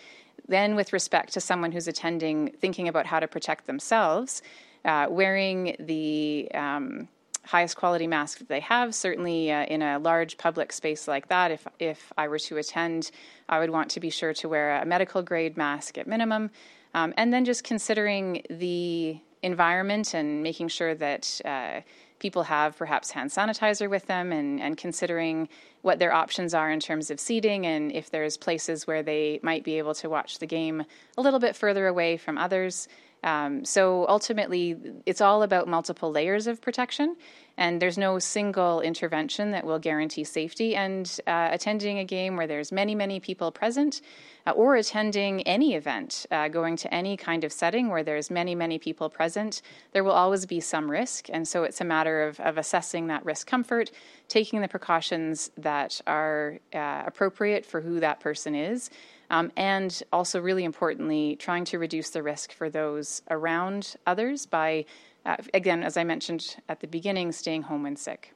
Then, 0.48 0.76
with 0.76 0.92
respect 0.92 1.34
to 1.34 1.42
someone 1.42 1.72
who's 1.72 1.88
attending, 1.88 2.50
thinking 2.60 2.88
about 2.88 3.06
how 3.06 3.20
to 3.20 3.28
protect 3.28 3.68
themselves, 3.68 4.42
uh, 4.84 5.08
wearing 5.10 5.76
the 5.80 6.50
um, 6.54 7.08
highest 7.46 7.78
quality 7.78 8.08
mask 8.08 8.40
that 8.40 8.50
they 8.50 8.60
have. 8.60 8.94
Certainly, 8.94 9.52
uh, 9.52 9.66
in 9.66 9.82
a 9.82 10.00
large 10.00 10.38
public 10.38 10.74
space 10.74 11.08
like 11.08 11.28
that, 11.30 11.52
if 11.52 11.68
if 11.80 12.12
I 12.18 12.28
were 12.28 12.40
to 12.40 12.58
attend, 12.58 13.12
I 13.50 13.60
would 13.60 13.70
want 13.70 13.90
to 13.92 14.00
be 14.00 14.10
sure 14.10 14.34
to 14.34 14.50
wear 14.50 14.82
a 14.82 14.86
medical 14.86 15.22
grade 15.22 15.58
mask 15.58 15.98
at 15.98 16.08
minimum, 16.08 16.52
um, 16.93 17.13
and 17.17 17.34
then 17.34 17.45
just 17.45 17.63
considering 17.63 18.43
the 18.49 19.19
environment 19.41 20.13
and 20.13 20.43
making 20.43 20.67
sure 20.67 20.95
that. 20.95 21.41
Uh, 21.45 21.82
people 22.21 22.43
have 22.43 22.77
perhaps 22.77 23.12
hand 23.12 23.32
sanitizer 23.32 23.89
with 23.89 24.06
them 24.06 24.32
and, 24.32 24.62
and 24.62 24.77
considering 24.77 25.49
what 25.82 25.99
their 25.99 26.13
options 26.13 26.54
are 26.54 26.69
in 26.69 26.80
terms 26.80 27.12
of 27.12 27.19
seating 27.19 27.65
and 27.65 27.91
if 27.91 28.12
there's 28.12 28.38
places 28.38 28.88
where 28.88 29.04
they 29.04 29.39
might 29.41 29.63
be 29.63 29.77
able 29.80 29.95
to 29.95 30.08
watch 30.08 30.38
the 30.38 30.45
game 30.45 30.86
a 31.17 31.21
little 31.21 31.39
bit 31.39 31.56
further 31.56 31.88
away 31.88 32.15
from 32.15 32.38
others. 32.38 32.88
Um, 33.23 33.65
so 33.65 34.08
ultimately, 34.08 34.77
it's 35.06 35.21
all 35.21 35.43
about 35.43 35.67
multiple 35.67 36.12
layers 36.12 36.47
of 36.47 36.62
protection, 36.62 37.17
and 37.58 37.82
there's 37.82 37.98
no 37.98 38.20
single 38.20 38.82
intervention 38.82 39.52
that 39.52 39.66
will 39.66 39.80
guarantee 39.80 40.24
safety. 40.24 40.76
And 40.76 41.20
uh, 41.28 41.50
attending 41.52 42.00
a 42.00 42.06
game 42.06 42.36
where 42.36 42.48
there's 42.48 42.72
many, 42.72 42.96
many 42.96 43.20
people 43.20 43.52
present, 43.52 44.02
uh, 44.48 44.52
or 44.52 44.76
attending 44.76 45.42
any 45.44 45.76
event, 45.76 46.26
uh, 46.32 46.48
going 46.48 46.76
to 46.78 46.94
any 46.94 47.16
kind 47.18 47.44
of 47.44 47.52
setting 47.52 47.90
where 47.90 48.04
there's 48.04 48.32
many, 48.32 48.56
many 48.56 48.80
people 48.80 49.10
present, 49.10 49.62
there 49.92 50.04
will 50.04 50.12
always 50.12 50.46
be 50.46 50.60
some 50.60 50.90
risk. 50.90 51.30
And 51.30 51.48
so 51.48 51.64
it's 51.64 51.82
a 51.82 51.86
matter 51.86 52.24
of, 52.24 52.40
of 52.40 52.58
assessing 52.58 53.08
that 53.08 53.24
risk 53.26 53.48
comfort, 53.48 53.92
taking 54.28 54.62
the 54.62 54.68
precautions 54.68 55.52
that 55.58 56.02
are 56.08 56.60
uh, 56.74 57.04
appropriate 57.06 57.66
for 57.66 57.82
who 57.82 58.00
that 58.00 58.20
person 58.20 58.56
is. 58.56 58.90
Um, 59.30 59.50
and 59.56 60.04
also, 60.12 60.42
really 60.42 60.66
importantly, 60.66 61.38
trying 61.38 61.64
to 61.66 61.80
reduce 61.80 62.10
the 62.10 62.22
risk 62.22 62.52
for 62.52 62.70
those 62.70 63.22
around 63.30 63.96
others 64.06 64.46
by, 64.46 64.86
uh, 65.26 65.38
again, 65.54 65.84
as 65.84 65.98
I 65.98 66.04
mentioned 66.04 66.58
at 66.68 66.80
the 66.80 66.88
beginning, 66.88 67.32
staying 67.32 67.64
home 67.64 67.84
when 67.84 67.96
sick. 67.96 68.34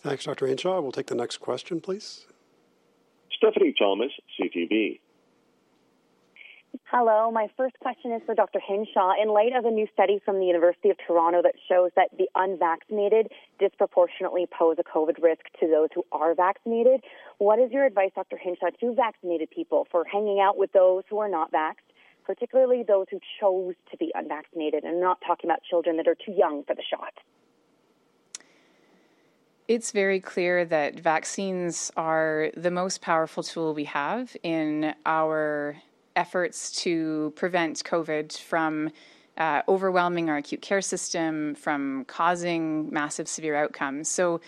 Thanks, 0.00 0.24
Dr. 0.24 0.46
Hinshaw. 0.46 0.80
We'll 0.80 0.92
take 0.92 1.06
the 1.06 1.14
next 1.14 1.38
question, 1.38 1.80
please. 1.80 2.26
Stephanie 3.36 3.74
Thomas, 3.78 4.10
CTV. 4.40 5.00
Hello, 6.84 7.30
my 7.30 7.48
first 7.56 7.78
question 7.80 8.12
is 8.12 8.22
for 8.24 8.34
Dr. 8.34 8.58
Hinshaw. 8.58 9.12
In 9.22 9.28
light 9.28 9.52
of 9.56 9.66
a 9.66 9.70
new 9.70 9.86
study 9.92 10.20
from 10.24 10.38
the 10.38 10.46
University 10.46 10.88
of 10.88 10.96
Toronto 11.06 11.42
that 11.42 11.54
shows 11.68 11.90
that 11.96 12.08
the 12.16 12.28
unvaccinated 12.34 13.28
disproportionately 13.58 14.46
pose 14.46 14.76
a 14.78 14.84
COVID 14.84 15.22
risk 15.22 15.42
to 15.60 15.68
those 15.68 15.88
who 15.94 16.04
are 16.12 16.34
vaccinated, 16.34 17.02
what 17.38 17.58
is 17.58 17.70
your 17.72 17.84
advice, 17.84 18.10
Dr. 18.14 18.38
Hinshaw, 18.38 18.70
to 18.80 18.94
vaccinated 18.94 19.50
people 19.50 19.86
for 19.90 20.04
hanging 20.04 20.40
out 20.40 20.56
with 20.56 20.72
those 20.72 21.02
who 21.10 21.18
are 21.18 21.28
not 21.28 21.52
vaxxed, 21.52 21.91
particularly 22.24 22.82
those 22.86 23.06
who 23.10 23.18
chose 23.40 23.74
to 23.90 23.96
be 23.96 24.12
unvaccinated? 24.14 24.84
And 24.84 24.94
I'm 24.96 25.00
not 25.00 25.18
talking 25.26 25.48
about 25.48 25.60
children 25.68 25.96
that 25.96 26.08
are 26.08 26.14
too 26.14 26.32
young 26.32 26.64
for 26.64 26.74
the 26.74 26.82
shot. 26.88 27.12
It's 29.68 29.92
very 29.92 30.20
clear 30.20 30.64
that 30.66 30.98
vaccines 30.98 31.92
are 31.96 32.50
the 32.56 32.70
most 32.70 33.00
powerful 33.00 33.42
tool 33.42 33.74
we 33.74 33.84
have 33.84 34.36
in 34.42 34.94
our 35.06 35.76
efforts 36.16 36.72
to 36.82 37.32
prevent 37.36 37.82
COVID 37.84 38.36
from 38.38 38.90
uh, 39.38 39.62
overwhelming 39.68 40.28
our 40.28 40.36
acute 40.36 40.60
care 40.60 40.82
system, 40.82 41.54
from 41.54 42.04
causing 42.04 42.92
massive 42.92 43.28
severe 43.28 43.56
outcomes. 43.56 44.08
So 44.08 44.40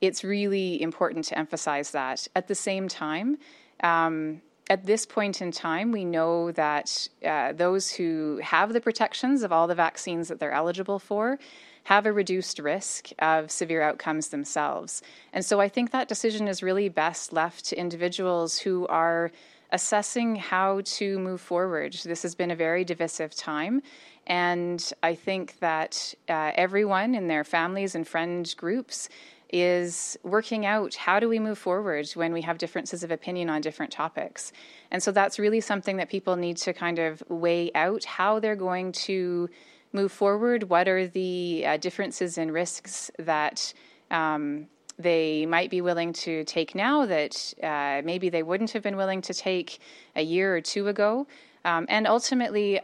it's 0.00 0.24
really 0.24 0.82
important 0.82 1.26
to 1.26 1.38
emphasize 1.38 1.92
that. 1.92 2.26
At 2.34 2.48
the 2.48 2.54
same 2.54 2.88
time, 2.88 3.38
um, 3.82 4.42
at 4.70 4.86
this 4.86 5.04
point 5.06 5.42
in 5.42 5.50
time, 5.50 5.92
we 5.92 6.04
know 6.04 6.52
that 6.52 7.08
uh, 7.26 7.52
those 7.52 7.90
who 7.90 8.40
have 8.42 8.72
the 8.72 8.80
protections 8.80 9.42
of 9.42 9.52
all 9.52 9.66
the 9.66 9.74
vaccines 9.74 10.28
that 10.28 10.38
they're 10.40 10.52
eligible 10.52 10.98
for 10.98 11.38
have 11.84 12.06
a 12.06 12.12
reduced 12.12 12.58
risk 12.58 13.10
of 13.18 13.50
severe 13.50 13.82
outcomes 13.82 14.28
themselves. 14.28 15.02
And 15.32 15.44
so 15.44 15.60
I 15.60 15.68
think 15.68 15.90
that 15.90 16.08
decision 16.08 16.46
is 16.46 16.62
really 16.62 16.88
best 16.88 17.32
left 17.32 17.64
to 17.66 17.76
individuals 17.76 18.58
who 18.58 18.86
are 18.86 19.32
assessing 19.72 20.36
how 20.36 20.82
to 20.84 21.18
move 21.18 21.40
forward. 21.40 21.94
This 22.04 22.22
has 22.22 22.34
been 22.34 22.50
a 22.50 22.56
very 22.56 22.84
divisive 22.84 23.34
time. 23.34 23.82
And 24.26 24.92
I 25.02 25.14
think 25.14 25.58
that 25.58 26.14
uh, 26.28 26.52
everyone 26.54 27.14
in 27.14 27.26
their 27.26 27.42
families 27.42 27.94
and 27.94 28.06
friend 28.06 28.54
groups 28.56 29.08
is 29.52 30.18
working 30.22 30.64
out 30.64 30.94
how 30.94 31.20
do 31.20 31.28
we 31.28 31.38
move 31.38 31.58
forward 31.58 32.08
when 32.14 32.32
we 32.32 32.40
have 32.40 32.58
differences 32.58 33.04
of 33.04 33.10
opinion 33.10 33.50
on 33.50 33.60
different 33.60 33.92
topics. 33.92 34.52
And 34.90 35.02
so 35.02 35.12
that's 35.12 35.38
really 35.38 35.60
something 35.60 35.98
that 35.98 36.08
people 36.08 36.36
need 36.36 36.56
to 36.58 36.72
kind 36.72 36.98
of 36.98 37.22
weigh 37.28 37.70
out 37.74 38.04
how 38.04 38.40
they're 38.40 38.56
going 38.56 38.92
to 38.92 39.50
move 39.92 40.10
forward. 40.10 40.64
What 40.64 40.88
are 40.88 41.06
the 41.06 41.64
uh, 41.66 41.76
differences 41.76 42.38
and 42.38 42.52
risks 42.52 43.10
that 43.18 43.74
um, 44.10 44.68
they 44.98 45.46
might 45.46 45.70
be 45.70 45.80
willing 45.80 46.12
to 46.12 46.44
take 46.44 46.74
now 46.74 47.06
that 47.06 47.54
uh, 47.62 48.02
maybe 48.04 48.30
they 48.30 48.42
wouldn't 48.42 48.70
have 48.70 48.82
been 48.82 48.96
willing 48.96 49.20
to 49.22 49.34
take 49.34 49.80
a 50.16 50.22
year 50.22 50.56
or 50.56 50.60
two 50.60 50.88
ago. 50.88 51.26
Um, 51.64 51.86
and 51.88 52.06
ultimately, 52.06 52.80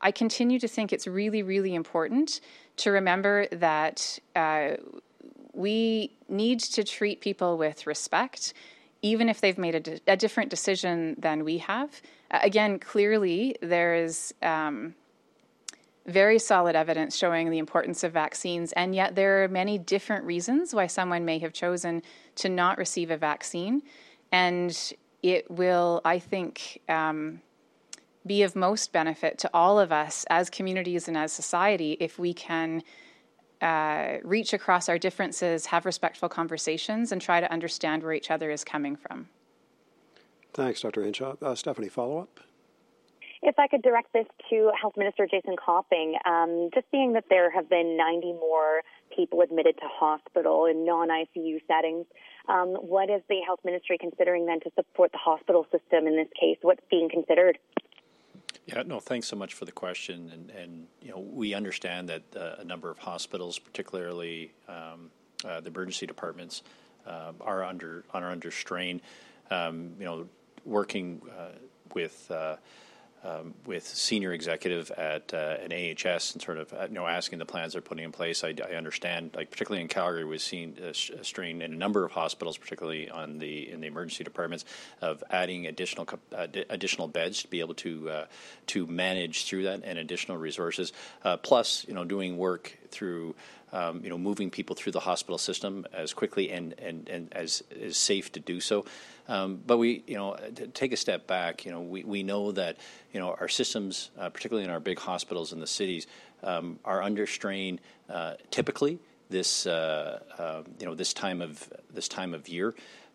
I 0.00 0.12
continue 0.12 0.58
to 0.58 0.68
think 0.68 0.92
it's 0.92 1.06
really, 1.06 1.42
really 1.42 1.74
important 1.74 2.40
to 2.76 2.90
remember 2.90 3.46
that 3.52 4.18
uh, 4.34 4.72
we 5.54 6.16
need 6.28 6.60
to 6.60 6.84
treat 6.84 7.20
people 7.20 7.56
with 7.58 7.86
respect, 7.86 8.54
even 9.02 9.28
if 9.28 9.40
they've 9.40 9.58
made 9.58 9.74
a, 9.74 9.80
di- 9.80 10.00
a 10.06 10.16
different 10.16 10.50
decision 10.50 11.16
than 11.18 11.44
we 11.44 11.58
have. 11.58 12.02
Uh, 12.30 12.40
again, 12.42 12.78
clearly, 12.78 13.56
there 13.60 13.94
is. 13.94 14.34
Um, 14.42 14.94
very 16.06 16.38
solid 16.38 16.76
evidence 16.76 17.16
showing 17.16 17.50
the 17.50 17.56
importance 17.56 18.04
of 18.04 18.12
vaccines, 18.12 18.72
and 18.72 18.94
yet 18.94 19.14
there 19.14 19.42
are 19.42 19.48
many 19.48 19.78
different 19.78 20.24
reasons 20.24 20.74
why 20.74 20.86
someone 20.86 21.24
may 21.24 21.38
have 21.38 21.52
chosen 21.52 22.02
to 22.34 22.48
not 22.48 22.76
receive 22.76 23.10
a 23.10 23.16
vaccine. 23.16 23.82
And 24.30 24.92
it 25.22 25.50
will, 25.50 26.02
I 26.04 26.18
think, 26.18 26.82
um, 26.88 27.40
be 28.26 28.42
of 28.42 28.54
most 28.54 28.92
benefit 28.92 29.38
to 29.38 29.50
all 29.54 29.78
of 29.78 29.92
us 29.92 30.26
as 30.28 30.50
communities 30.50 31.08
and 31.08 31.16
as 31.16 31.32
society 31.32 31.96
if 32.00 32.18
we 32.18 32.34
can 32.34 32.82
uh, 33.60 34.18
reach 34.22 34.52
across 34.52 34.88
our 34.88 34.98
differences, 34.98 35.66
have 35.66 35.86
respectful 35.86 36.28
conversations, 36.28 37.12
and 37.12 37.20
try 37.20 37.40
to 37.40 37.50
understand 37.50 38.02
where 38.02 38.12
each 38.12 38.30
other 38.30 38.50
is 38.50 38.64
coming 38.64 38.96
from. 38.96 39.28
Thanks, 40.52 40.82
Dr. 40.82 41.02
Hinshaw. 41.02 41.34
Uh, 41.42 41.54
Stephanie, 41.54 41.88
follow 41.88 42.18
up? 42.18 42.40
If 43.46 43.58
I 43.58 43.68
could 43.68 43.82
direct 43.82 44.12
this 44.14 44.26
to 44.48 44.70
Health 44.80 44.94
Minister 44.96 45.26
Jason 45.30 45.54
Copping, 45.62 46.14
um, 46.24 46.70
just 46.72 46.86
seeing 46.90 47.12
that 47.12 47.24
there 47.28 47.50
have 47.50 47.68
been 47.68 47.94
90 47.94 48.32
more 48.32 48.80
people 49.14 49.42
admitted 49.42 49.76
to 49.76 49.84
hospital 49.86 50.64
in 50.64 50.86
non 50.86 51.08
ICU 51.08 51.60
settings, 51.66 52.06
um, 52.48 52.68
what 52.68 53.10
is 53.10 53.20
the 53.28 53.40
Health 53.44 53.60
Ministry 53.62 53.98
considering 54.00 54.46
then 54.46 54.60
to 54.60 54.70
support 54.74 55.12
the 55.12 55.18
hospital 55.18 55.66
system 55.70 56.06
in 56.06 56.16
this 56.16 56.28
case? 56.40 56.56
What's 56.62 56.80
being 56.90 57.10
considered? 57.10 57.58
Yeah, 58.66 58.82
no, 58.86 58.98
thanks 58.98 59.26
so 59.26 59.36
much 59.36 59.54
for 59.54 59.66
the 59.66 59.72
question. 59.72 60.30
And, 60.32 60.50
and 60.50 60.86
you 61.02 61.10
know, 61.10 61.18
we 61.18 61.52
understand 61.52 62.08
that 62.08 62.22
uh, 62.34 62.56
a 62.60 62.64
number 62.64 62.90
of 62.90 62.98
hospitals, 62.98 63.58
particularly 63.58 64.52
um, 64.68 65.10
uh, 65.44 65.60
the 65.60 65.68
emergency 65.68 66.06
departments, 66.06 66.62
uh, 67.06 67.32
are 67.42 67.62
under 67.62 68.04
are 68.14 68.30
under 68.30 68.50
strain. 68.50 69.02
Um, 69.50 69.92
you 69.98 70.06
know, 70.06 70.26
working 70.64 71.20
uh, 71.38 71.50
with 71.92 72.30
uh, 72.30 72.56
um, 73.24 73.54
with 73.64 73.86
senior 73.86 74.32
executive 74.32 74.90
at 74.92 75.32
uh, 75.32 75.56
an 75.62 75.72
AHS 75.72 76.34
and 76.34 76.42
sort 76.42 76.58
of 76.58 76.72
uh, 76.72 76.86
you 76.88 76.94
know 76.94 77.06
asking 77.06 77.38
the 77.38 77.46
plans 77.46 77.72
they're 77.72 77.82
putting 77.82 78.04
in 78.04 78.12
place. 78.12 78.44
I, 78.44 78.54
I 78.68 78.74
understand, 78.74 79.30
like 79.34 79.50
particularly 79.50 79.82
in 79.82 79.88
Calgary, 79.88 80.24
we've 80.24 80.42
seen 80.42 80.76
a, 80.82 80.88
a, 80.88 81.24
strain 81.24 81.62
in 81.62 81.72
a 81.72 81.76
number 81.76 82.04
of 82.04 82.12
hospitals, 82.12 82.58
particularly 82.58 83.10
on 83.10 83.38
the 83.38 83.70
in 83.70 83.80
the 83.80 83.86
emergency 83.86 84.24
departments, 84.24 84.64
of 85.00 85.24
adding 85.30 85.66
additional 85.66 86.06
uh, 86.32 86.46
additional 86.68 87.08
beds 87.08 87.42
to 87.42 87.48
be 87.48 87.60
able 87.60 87.74
to 87.74 88.10
uh, 88.10 88.26
to 88.66 88.86
manage 88.86 89.46
through 89.46 89.64
that 89.64 89.82
and 89.84 89.98
additional 89.98 90.36
resources. 90.36 90.92
Uh, 91.24 91.36
plus, 91.36 91.86
you 91.88 91.94
know, 91.94 92.04
doing 92.04 92.36
work 92.36 92.78
through 92.94 93.34
um, 93.74 94.00
you 94.04 94.08
know, 94.08 94.16
moving 94.16 94.50
people 94.50 94.76
through 94.76 94.92
the 94.92 95.00
hospital 95.00 95.36
system 95.36 95.84
as 95.92 96.14
quickly 96.14 96.50
and, 96.52 96.74
and, 96.78 97.08
and 97.08 97.32
as 97.32 97.64
is 97.72 97.96
safe 97.96 98.30
to 98.32 98.40
do 98.40 98.60
so. 98.60 98.84
Um, 99.26 99.60
but 99.66 99.78
we, 99.78 100.04
you 100.06 100.14
know, 100.14 100.36
take 100.74 100.92
a 100.92 100.96
step 100.96 101.26
back. 101.26 101.64
You 101.64 101.72
know, 101.72 101.80
we, 101.80 102.04
we 102.04 102.22
know 102.22 102.52
that 102.52 102.76
you 103.12 103.18
know 103.18 103.34
our 103.40 103.48
systems, 103.48 104.10
uh, 104.18 104.28
particularly 104.30 104.64
in 104.64 104.70
our 104.70 104.80
big 104.80 104.98
hospitals 104.98 105.52
in 105.52 105.58
the 105.58 105.66
cities, 105.66 106.06
um, 106.42 106.78
are 106.84 107.02
under 107.02 107.26
strain 107.26 107.80
uh, 108.08 108.34
typically 108.50 108.98
this 109.30 109.66
uh, 109.66 110.20
uh 110.38 110.62
you 110.78 110.86
know 110.86 110.94
this 110.94 111.14
time 111.14 111.40
of 111.40 111.72
this 111.92 112.06
time 112.06 112.34
of 112.34 112.48
year. 112.48 112.74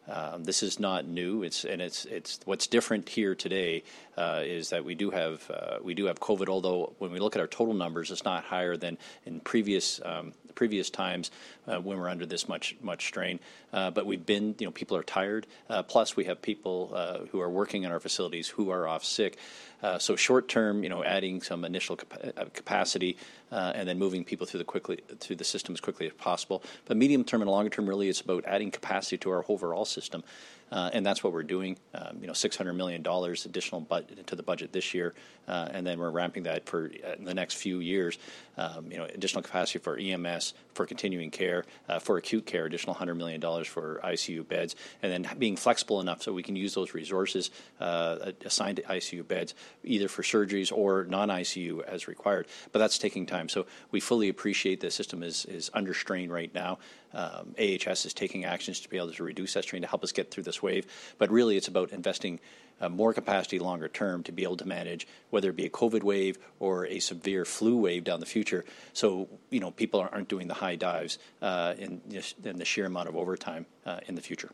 Um, 0.09 0.43
this 0.43 0.63
is 0.63 0.79
not 0.79 1.05
new. 1.05 1.43
It's 1.43 1.65
and 1.65 1.81
it's 1.81 2.05
it's 2.05 2.39
what's 2.45 2.67
different 2.67 3.07
here 3.07 3.35
today 3.35 3.83
uh, 4.17 4.41
is 4.43 4.69
that 4.69 4.83
we 4.83 4.95
do 4.95 5.11
have 5.11 5.49
uh, 5.51 5.77
we 5.83 5.93
do 5.93 6.05
have 6.05 6.19
COVID. 6.19 6.49
Although 6.49 6.93
when 6.97 7.11
we 7.11 7.19
look 7.19 7.35
at 7.35 7.41
our 7.41 7.47
total 7.47 7.73
numbers, 7.73 8.09
it's 8.09 8.25
not 8.25 8.43
higher 8.43 8.75
than 8.75 8.97
in 9.25 9.39
previous 9.39 10.01
um, 10.03 10.33
previous 10.55 10.89
times 10.89 11.31
uh, 11.67 11.79
when 11.79 11.99
we're 11.99 12.09
under 12.09 12.25
this 12.25 12.49
much 12.49 12.75
much 12.81 13.05
strain. 13.05 13.39
Uh, 13.71 13.91
but 13.91 14.05
we've 14.05 14.25
been 14.25 14.55
you 14.59 14.65
know 14.65 14.71
people 14.71 14.97
are 14.97 15.03
tired. 15.03 15.47
Uh, 15.69 15.83
plus 15.83 16.15
we 16.15 16.25
have 16.25 16.41
people 16.41 16.91
uh, 16.93 17.19
who 17.31 17.39
are 17.39 17.49
working 17.49 17.83
in 17.83 17.91
our 17.91 17.99
facilities 17.99 18.47
who 18.47 18.69
are 18.69 18.87
off 18.87 19.03
sick. 19.03 19.37
Uh, 19.81 19.97
so 19.97 20.15
short 20.15 20.49
term, 20.49 20.83
you 20.83 20.89
know, 20.89 21.03
adding 21.03 21.41
some 21.41 21.63
initial 21.63 21.97
uh, 22.35 22.45
capacity 22.53 23.15
uh, 23.51 23.71
and 23.75 23.87
then 23.87 23.97
moving 23.97 24.25
people 24.25 24.45
through 24.45 24.57
the 24.57 24.65
quickly 24.65 24.99
through 25.19 25.37
the 25.37 25.43
system 25.43 25.73
as 25.73 25.79
quickly 25.79 26.07
as 26.07 26.13
possible. 26.13 26.61
But 26.85 26.97
medium 26.97 27.23
term 27.23 27.41
and 27.41 27.49
longer 27.49 27.69
term, 27.69 27.87
really, 27.87 28.09
it's 28.09 28.21
about 28.21 28.43
adding 28.45 28.71
capacity 28.71 29.17
to 29.19 29.31
our 29.31 29.45
overall 29.47 29.85
system. 29.85 30.23
And 30.71 31.03
that's 31.05 31.23
what 31.23 31.33
we're 31.33 31.43
doing. 31.43 31.77
Um, 31.95 32.19
you 32.21 32.27
know, 32.27 32.33
six 32.33 32.55
hundred 32.55 32.73
million 32.73 33.01
dollars 33.01 33.45
additional 33.45 33.81
budget 33.81 34.27
to 34.27 34.35
the 34.35 34.43
budget 34.43 34.71
this 34.71 34.93
year, 34.93 35.15
and 35.47 35.85
then 35.85 35.97
we're 35.97 36.11
ramping 36.11 36.43
that 36.43 36.67
for 36.67 36.91
the 37.19 37.33
next 37.33 37.55
few 37.55 37.79
years. 37.79 38.19
Um, 38.55 38.91
you 38.91 38.97
know, 38.97 39.05
additional 39.05 39.41
capacity 39.41 39.79
for 39.79 39.97
EMS, 39.97 40.53
for 40.73 40.85
continuing 40.85 41.31
care, 41.31 41.65
for 42.01 42.17
acute 42.17 42.45
care, 42.45 42.65
additional 42.65 42.93
hundred 42.93 43.15
million 43.15 43.39
dollars 43.39 43.58
for 43.67 43.99
ICU 44.03 44.47
beds, 44.47 44.75
and 45.01 45.11
then 45.11 45.37
being 45.37 45.55
flexible 45.55 45.99
enough 45.99 46.21
so 46.21 46.33
we 46.33 46.43
can 46.43 46.55
use 46.55 46.73
those 46.73 46.93
resources 46.93 47.51
uh, 47.79 48.31
assigned 48.45 48.77
to 48.77 48.83
ICU 48.83 49.27
beds 49.27 49.55
either 49.83 50.07
for 50.07 50.23
surgeries 50.23 50.71
or 50.75 51.05
non-ICU 51.05 51.83
as 51.83 52.07
required. 52.07 52.47
But 52.71 52.79
that's 52.79 52.97
taking 52.97 53.25
time. 53.25 53.49
So 53.49 53.65
we 53.91 53.99
fully 53.99 54.29
appreciate 54.29 54.79
the 54.81 54.91
system 54.91 55.23
is 55.23 55.45
is 55.45 55.69
under 55.73 55.93
strain 55.93 56.29
right 56.29 56.53
now. 56.53 56.79
Um, 57.13 57.55
AHS 57.57 58.05
is 58.05 58.13
taking 58.13 58.45
actions 58.45 58.79
to 58.81 58.89
be 58.89 58.97
able 58.97 59.11
to 59.13 59.23
reduce 59.23 59.53
that 59.53 59.63
strain 59.63 59.81
to 59.81 59.87
help 59.87 60.03
us 60.03 60.11
get 60.11 60.29
through 60.29 60.43
this 60.43 60.61
wave. 60.61 60.85
But 61.17 61.31
really, 61.31 61.57
it's 61.57 61.67
about 61.67 61.91
investing 61.91 62.39
uh, 62.81 62.89
more 62.89 63.13
capacity 63.13 63.59
longer 63.59 63.87
term 63.87 64.23
to 64.23 64.31
be 64.31 64.43
able 64.43 64.57
to 64.57 64.65
manage 64.65 65.07
whether 65.29 65.49
it 65.49 65.55
be 65.55 65.65
a 65.65 65.69
COVID 65.69 66.03
wave 66.03 66.37
or 66.59 66.85
a 66.85 66.99
severe 66.99 67.45
flu 67.45 67.77
wave 67.77 68.03
down 68.03 68.19
the 68.19 68.25
future. 68.25 68.65
So 68.93 69.29
you 69.49 69.59
know 69.59 69.71
people 69.71 69.99
aren't 69.99 70.27
doing 70.27 70.47
the 70.47 70.53
high 70.55 70.75
dives 70.75 71.19
uh, 71.41 71.75
in, 71.77 72.01
in, 72.43 72.57
the 72.57 72.65
sheer 72.65 72.85
amount 72.85 73.09
of 73.09 73.15
overtime 73.15 73.65
uh, 73.85 73.99
in 74.07 74.15
the 74.15 74.21
future. 74.21 74.51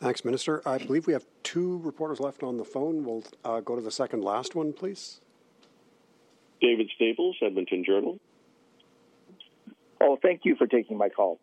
Thanks, 0.00 0.24
Minister. 0.24 0.62
I 0.66 0.78
believe 0.78 1.06
we 1.06 1.14
have 1.14 1.24
two 1.42 1.78
reporters 1.78 2.20
left 2.20 2.42
on 2.42 2.58
the 2.58 2.64
phone. 2.64 3.04
We'll 3.04 3.24
uh, 3.44 3.60
go 3.60 3.76
to 3.76 3.82
the 3.82 3.90
second 3.90 4.22
last 4.22 4.54
one, 4.54 4.74
please. 4.74 5.20
David 6.60 6.90
Staples, 6.94 7.36
Edmonton 7.42 7.82
Journal. 7.84 8.18
Oh, 10.00 10.18
thank 10.20 10.42
you 10.44 10.54
for 10.56 10.66
taking 10.66 10.98
my 10.98 11.08
call. 11.08 11.38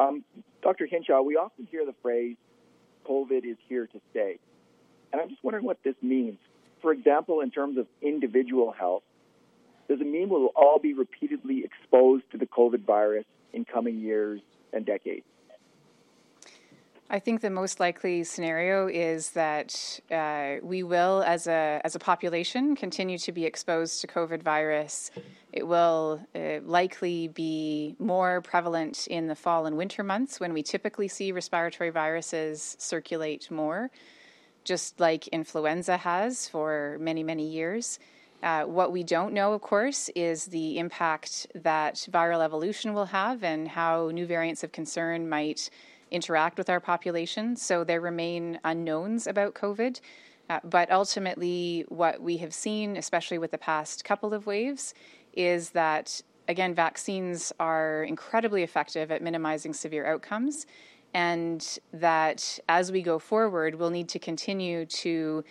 Um, 0.00 0.24
Dr. 0.62 0.86
Hinshaw, 0.86 1.22
we 1.22 1.36
often 1.36 1.66
hear 1.70 1.86
the 1.86 1.94
phrase, 2.02 2.36
COVID 3.06 3.44
is 3.44 3.56
here 3.68 3.86
to 3.86 4.00
stay. 4.10 4.38
And 5.12 5.20
I'm 5.20 5.28
just 5.28 5.42
wondering 5.44 5.64
what 5.64 5.78
this 5.84 5.96
means. 6.02 6.38
For 6.80 6.92
example, 6.92 7.40
in 7.40 7.50
terms 7.50 7.78
of 7.78 7.86
individual 8.00 8.72
health, 8.72 9.02
does 9.88 10.00
it 10.00 10.06
mean 10.06 10.28
we'll 10.28 10.52
all 10.56 10.78
be 10.78 10.94
repeatedly 10.94 11.64
exposed 11.64 12.24
to 12.32 12.38
the 12.38 12.46
COVID 12.46 12.84
virus 12.84 13.24
in 13.52 13.64
coming 13.64 14.00
years 14.00 14.40
and 14.72 14.86
decades? 14.86 15.26
I 17.14 17.18
think 17.18 17.42
the 17.42 17.50
most 17.50 17.78
likely 17.78 18.24
scenario 18.24 18.88
is 18.88 19.32
that 19.32 20.00
uh, 20.10 20.54
we 20.62 20.82
will, 20.82 21.22
as 21.26 21.46
a 21.46 21.78
as 21.84 21.94
a 21.94 21.98
population, 21.98 22.74
continue 22.74 23.18
to 23.18 23.32
be 23.32 23.44
exposed 23.44 24.00
to 24.00 24.06
COVID 24.06 24.42
virus. 24.42 25.10
It 25.52 25.66
will 25.66 26.22
uh, 26.34 26.60
likely 26.64 27.28
be 27.28 27.96
more 27.98 28.40
prevalent 28.40 29.08
in 29.08 29.26
the 29.26 29.34
fall 29.34 29.66
and 29.66 29.76
winter 29.76 30.02
months 30.02 30.40
when 30.40 30.54
we 30.54 30.62
typically 30.62 31.06
see 31.06 31.32
respiratory 31.32 31.90
viruses 31.90 32.76
circulate 32.78 33.50
more, 33.50 33.90
just 34.64 35.00
like 35.00 35.28
influenza 35.28 35.96
has 35.96 36.48
for 36.48 36.96
many 37.00 37.22
many 37.22 37.46
years. 37.46 37.98
Uh, 38.42 38.64
what 38.64 38.90
we 38.90 39.04
don't 39.04 39.32
know, 39.32 39.52
of 39.52 39.60
course, 39.60 40.10
is 40.16 40.46
the 40.46 40.78
impact 40.78 41.46
that 41.54 41.94
viral 42.10 42.42
evolution 42.44 42.92
will 42.92 43.06
have 43.06 43.44
and 43.44 43.68
how 43.68 44.10
new 44.12 44.26
variants 44.26 44.64
of 44.64 44.72
concern 44.72 45.28
might 45.28 45.70
interact 46.10 46.58
with 46.58 46.68
our 46.68 46.80
population. 46.80 47.54
So 47.54 47.84
there 47.84 48.00
remain 48.00 48.58
unknowns 48.64 49.28
about 49.28 49.54
COVID. 49.54 50.00
Uh, 50.50 50.58
but 50.64 50.90
ultimately, 50.90 51.84
what 51.88 52.20
we 52.20 52.36
have 52.38 52.52
seen, 52.52 52.96
especially 52.96 53.38
with 53.38 53.52
the 53.52 53.58
past 53.58 54.04
couple 54.04 54.34
of 54.34 54.44
waves, 54.44 54.92
is 55.32 55.70
that, 55.70 56.20
again, 56.48 56.74
vaccines 56.74 57.52
are 57.60 58.02
incredibly 58.02 58.62
effective 58.62 59.10
at 59.10 59.22
minimizing 59.22 59.72
severe 59.72 60.04
outcomes. 60.04 60.66
And 61.14 61.78
that 61.92 62.58
as 62.68 62.90
we 62.90 63.02
go 63.02 63.18
forward, 63.18 63.74
we'll 63.74 63.90
need 63.90 64.08
to 64.10 64.18
continue 64.18 64.86
to 64.86 65.44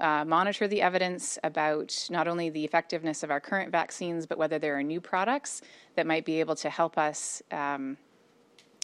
uh, 0.00 0.24
monitor 0.24 0.68
the 0.68 0.80
evidence 0.80 1.38
about 1.42 2.06
not 2.08 2.28
only 2.28 2.50
the 2.50 2.64
effectiveness 2.64 3.22
of 3.22 3.30
our 3.30 3.40
current 3.40 3.72
vaccines, 3.72 4.26
but 4.26 4.38
whether 4.38 4.58
there 4.58 4.78
are 4.78 4.82
new 4.82 5.00
products 5.00 5.60
that 5.96 6.06
might 6.06 6.24
be 6.24 6.38
able 6.38 6.54
to 6.54 6.70
help 6.70 6.96
us 6.96 7.42
um, 7.50 7.96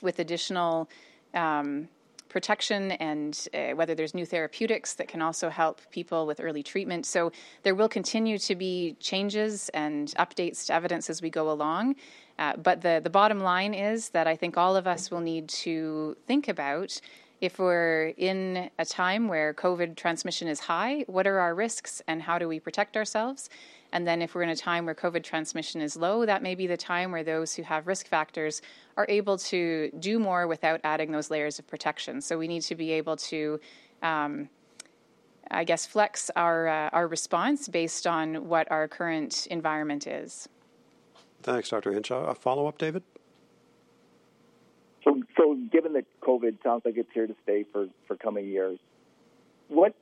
with 0.02 0.18
additional 0.18 0.88
um, 1.34 1.88
protection 2.28 2.92
and 2.92 3.48
uh, 3.54 3.70
whether 3.70 3.94
there's 3.94 4.14
new 4.14 4.26
therapeutics 4.26 4.94
that 4.94 5.08
can 5.08 5.22
also 5.22 5.48
help 5.48 5.80
people 5.90 6.26
with 6.26 6.40
early 6.40 6.62
treatment. 6.62 7.06
So 7.06 7.32
there 7.62 7.74
will 7.74 7.88
continue 7.88 8.38
to 8.38 8.54
be 8.54 8.96
changes 9.00 9.68
and 9.70 10.08
updates 10.18 10.66
to 10.66 10.74
evidence 10.74 11.08
as 11.10 11.22
we 11.22 11.30
go 11.30 11.50
along. 11.50 11.96
Uh, 12.38 12.56
but 12.56 12.80
the, 12.80 13.00
the 13.02 13.10
bottom 13.10 13.40
line 13.40 13.74
is 13.74 14.08
that 14.10 14.26
I 14.26 14.36
think 14.36 14.56
all 14.56 14.76
of 14.76 14.86
us 14.86 15.10
will 15.10 15.20
need 15.20 15.48
to 15.48 16.16
think 16.26 16.48
about 16.48 17.00
if 17.40 17.58
we're 17.58 18.14
in 18.16 18.70
a 18.78 18.84
time 18.84 19.28
where 19.28 19.52
COVID 19.52 19.96
transmission 19.96 20.48
is 20.48 20.60
high, 20.60 21.04
what 21.06 21.26
are 21.26 21.38
our 21.38 21.54
risks 21.54 22.00
and 22.08 22.22
how 22.22 22.38
do 22.38 22.48
we 22.48 22.58
protect 22.58 22.96
ourselves? 22.96 23.50
And 23.94 24.06
then 24.06 24.20
if 24.20 24.34
we're 24.34 24.42
in 24.42 24.50
a 24.50 24.56
time 24.56 24.84
where 24.84 24.94
COVID 24.94 25.22
transmission 25.22 25.80
is 25.80 25.96
low, 25.96 26.26
that 26.26 26.42
may 26.42 26.54
be 26.54 26.66
the 26.66 26.76
time 26.76 27.12
where 27.12 27.24
those 27.24 27.54
who 27.54 27.62
have 27.62 27.86
risk 27.86 28.08
factors 28.08 28.60
are 28.96 29.06
able 29.08 29.38
to 29.38 29.90
do 30.00 30.18
more 30.18 30.46
without 30.46 30.80
adding 30.84 31.12
those 31.12 31.30
layers 31.30 31.58
of 31.58 31.66
protection. 31.66 32.20
So 32.20 32.36
we 32.36 32.48
need 32.48 32.62
to 32.62 32.74
be 32.74 32.90
able 32.90 33.16
to 33.16 33.60
um, 34.02 34.50
I 35.50 35.64
guess, 35.64 35.86
flex 35.86 36.30
our, 36.36 36.68
uh, 36.68 36.90
our 36.92 37.06
response 37.06 37.68
based 37.68 38.06
on 38.06 38.48
what 38.48 38.70
our 38.70 38.88
current 38.88 39.46
environment 39.50 40.06
is. 40.06 40.48
Thanks, 41.42 41.68
Dr. 41.68 41.92
Hinshaw. 41.92 42.26
A 42.26 42.34
follow 42.34 42.66
up, 42.66 42.78
David? 42.78 43.02
So, 45.04 45.22
so 45.36 45.58
given 45.70 45.92
that 45.92 46.06
COVID 46.22 46.62
sounds 46.62 46.82
like 46.84 46.96
it's 46.96 47.10
here 47.12 47.26
to 47.26 47.36
stay 47.42 47.64
for, 47.70 47.86
for 48.06 48.16
coming 48.16 48.48
years, 48.48 48.78
what 49.68 49.94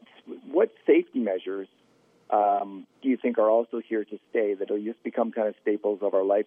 what 0.52 0.72
safety 0.86 1.18
measures 1.18 1.66
um, 2.32 2.86
do 3.02 3.08
you 3.08 3.16
think 3.16 3.38
are 3.38 3.50
also 3.50 3.80
here 3.86 4.04
to 4.04 4.18
stay 4.30 4.54
that 4.54 4.70
will 4.70 4.82
just 4.82 5.02
become 5.02 5.30
kind 5.32 5.48
of 5.48 5.54
staples 5.60 5.98
of 6.02 6.14
our 6.14 6.24
life, 6.24 6.46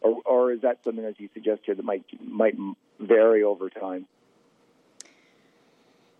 or, 0.00 0.20
or 0.26 0.52
is 0.52 0.60
that 0.62 0.82
something 0.84 1.04
as 1.04 1.14
you 1.18 1.28
suggest 1.32 1.62
here 1.64 1.74
that 1.74 1.84
might 1.84 2.04
might 2.20 2.56
vary 2.98 3.42
over 3.42 3.70
time? 3.70 4.06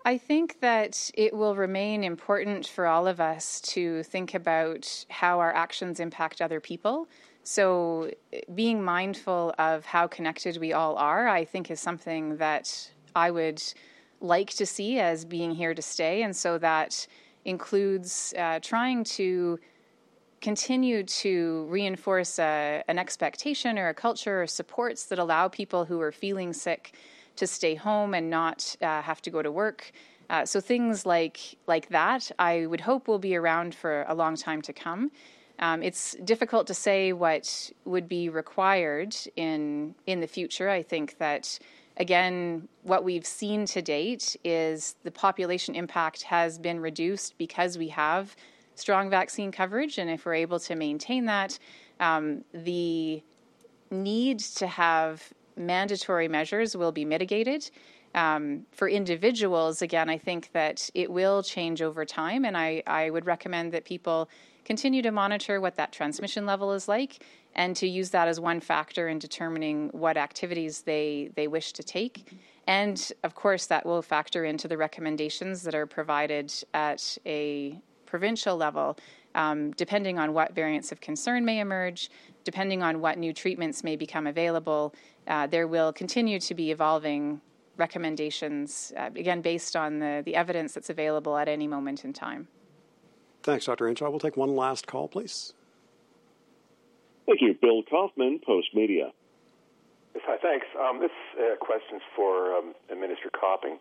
I 0.04 0.18
think 0.18 0.60
that 0.60 1.10
it 1.14 1.32
will 1.32 1.54
remain 1.54 2.02
important 2.02 2.66
for 2.66 2.86
all 2.86 3.06
of 3.06 3.20
us 3.20 3.60
to 3.60 4.02
think 4.02 4.34
about 4.34 5.04
how 5.08 5.38
our 5.38 5.54
actions 5.54 6.00
impact 6.00 6.40
other 6.40 6.60
people. 6.60 7.08
So, 7.44 8.10
being 8.54 8.82
mindful 8.82 9.52
of 9.58 9.84
how 9.84 10.06
connected 10.06 10.58
we 10.58 10.72
all 10.72 10.96
are, 10.96 11.28
I 11.28 11.44
think, 11.44 11.70
is 11.70 11.80
something 11.80 12.36
that 12.36 12.90
I 13.16 13.30
would 13.30 13.62
like 14.20 14.50
to 14.50 14.66
see 14.66 15.00
as 15.00 15.24
being 15.24 15.52
here 15.52 15.74
to 15.74 15.82
stay. 15.82 16.22
And 16.22 16.34
so 16.34 16.58
that 16.58 17.06
includes 17.44 18.34
uh, 18.38 18.58
trying 18.60 19.04
to 19.04 19.58
continue 20.40 21.04
to 21.04 21.66
reinforce 21.70 22.38
a, 22.38 22.82
an 22.88 22.98
expectation 22.98 23.78
or 23.78 23.88
a 23.88 23.94
culture 23.94 24.42
or 24.42 24.46
supports 24.46 25.06
that 25.06 25.18
allow 25.18 25.48
people 25.48 25.84
who 25.84 26.00
are 26.00 26.12
feeling 26.12 26.52
sick 26.52 26.94
to 27.36 27.46
stay 27.46 27.74
home 27.74 28.12
and 28.12 28.28
not 28.28 28.76
uh, 28.82 29.00
have 29.02 29.22
to 29.22 29.30
go 29.30 29.40
to 29.40 29.50
work. 29.50 29.92
Uh, 30.28 30.44
so 30.44 30.60
things 30.60 31.06
like 31.06 31.38
like 31.66 31.88
that, 31.88 32.30
I 32.38 32.66
would 32.66 32.80
hope 32.80 33.08
will 33.08 33.18
be 33.18 33.36
around 33.36 33.74
for 33.74 34.04
a 34.08 34.14
long 34.14 34.36
time 34.36 34.62
to 34.62 34.72
come. 34.72 35.10
Um, 35.58 35.82
it's 35.82 36.16
difficult 36.24 36.66
to 36.68 36.74
say 36.74 37.12
what 37.12 37.70
would 37.84 38.08
be 38.08 38.28
required 38.28 39.14
in 39.36 39.94
in 40.06 40.20
the 40.20 40.26
future. 40.26 40.68
I 40.68 40.82
think 40.82 41.18
that 41.18 41.58
again, 41.96 42.68
what 42.82 43.04
we've 43.04 43.26
seen 43.26 43.66
to 43.66 43.82
date 43.82 44.36
is 44.44 44.96
the 45.02 45.10
population 45.10 45.74
impact 45.74 46.22
has 46.22 46.58
been 46.58 46.80
reduced 46.80 47.36
because 47.38 47.78
we 47.78 47.88
have 47.88 48.34
strong 48.74 49.10
vaccine 49.10 49.52
coverage, 49.52 49.98
and 49.98 50.10
if 50.10 50.24
we're 50.24 50.34
able 50.34 50.58
to 50.58 50.74
maintain 50.74 51.26
that, 51.26 51.58
um, 52.00 52.44
the 52.54 53.22
need 53.90 54.38
to 54.38 54.66
have 54.66 55.32
mandatory 55.56 56.28
measures 56.28 56.76
will 56.76 56.92
be 56.92 57.04
mitigated. 57.04 57.70
Um, 58.14 58.66
for 58.72 58.88
individuals, 58.88 59.82
again, 59.82 60.10
I 60.10 60.18
think 60.18 60.50
that 60.52 60.90
it 60.94 61.10
will 61.10 61.42
change 61.42 61.80
over 61.82 62.04
time, 62.04 62.44
and 62.44 62.56
I, 62.56 62.82
I 62.86 63.10
would 63.10 63.26
recommend 63.26 63.72
that 63.72 63.84
people 63.84 64.28
continue 64.64 65.02
to 65.02 65.10
monitor 65.10 65.60
what 65.60 65.76
that 65.76 65.92
transmission 65.92 66.46
level 66.46 66.72
is 66.72 66.88
like 66.88 67.24
and 67.54 67.76
to 67.76 67.86
use 67.86 68.10
that 68.10 68.28
as 68.28 68.40
one 68.40 68.60
factor 68.60 69.08
in 69.08 69.18
determining 69.18 69.88
what 69.88 70.16
activities 70.16 70.82
they, 70.82 71.30
they 71.36 71.46
wish 71.48 71.72
to 71.72 71.82
take. 71.82 72.32
And 72.66 73.12
of 73.24 73.34
course, 73.34 73.66
that 73.66 73.84
will 73.84 74.02
factor 74.02 74.44
into 74.44 74.68
the 74.68 74.76
recommendations 74.76 75.62
that 75.62 75.74
are 75.74 75.86
provided 75.86 76.52
at 76.72 77.18
a 77.26 77.80
provincial 78.06 78.56
level, 78.56 78.96
um, 79.34 79.72
depending 79.72 80.18
on 80.18 80.32
what 80.32 80.54
variants 80.54 80.92
of 80.92 81.00
concern 81.00 81.44
may 81.44 81.60
emerge, 81.60 82.10
depending 82.44 82.82
on 82.82 83.00
what 83.00 83.18
new 83.18 83.32
treatments 83.32 83.82
may 83.82 83.96
become 83.96 84.26
available. 84.26 84.94
Uh, 85.26 85.46
there 85.46 85.66
will 85.66 85.92
continue 85.92 86.38
to 86.38 86.54
be 86.54 86.70
evolving 86.70 87.40
recommendations, 87.76 88.92
uh, 88.96 89.10
again, 89.16 89.40
based 89.40 89.74
on 89.76 89.98
the, 89.98 90.22
the 90.24 90.34
evidence 90.34 90.74
that's 90.74 90.90
available 90.90 91.36
at 91.36 91.48
any 91.48 91.66
moment 91.66 92.04
in 92.04 92.12
time. 92.12 92.46
Thanks, 93.42 93.66
Dr. 93.66 93.88
Hinshaw. 93.88 94.10
We'll 94.10 94.20
take 94.20 94.36
one 94.36 94.54
last 94.54 94.86
call, 94.86 95.08
please. 95.08 95.52
Thank 97.26 97.40
you. 97.40 97.54
Bill 97.60 97.82
Kaufman, 97.82 98.40
Postmedia. 98.46 99.10
Yes, 100.14 100.24
hi, 100.26 100.36
thanks. 100.42 100.66
Um, 100.78 101.00
this 101.00 101.10
uh, 101.38 101.56
question's 101.56 102.02
for 102.14 102.56
um, 102.56 102.74
Minister 102.90 103.30
Copping. 103.30 103.78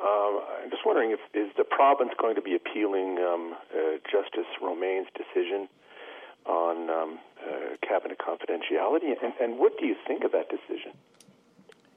Um, 0.00 0.40
I'm 0.62 0.70
just 0.70 0.84
wondering 0.84 1.10
if 1.10 1.18
is 1.34 1.50
the 1.56 1.64
province 1.64 2.10
going 2.20 2.34
to 2.34 2.42
be 2.42 2.54
appealing 2.54 3.18
um, 3.18 3.54
uh, 3.74 3.98
Justice 4.10 4.46
Romaine's 4.62 5.08
decision 5.16 5.68
on 6.46 6.90
um, 6.90 7.18
uh, 7.42 7.76
cabinet 7.86 8.18
confidentiality, 8.18 9.12
and, 9.22 9.32
and, 9.40 9.58
what 9.58 9.78
do 9.78 9.86
you 9.86 9.94
think 10.06 10.24
of 10.24 10.32
that 10.32 10.48
decision? 10.48 10.92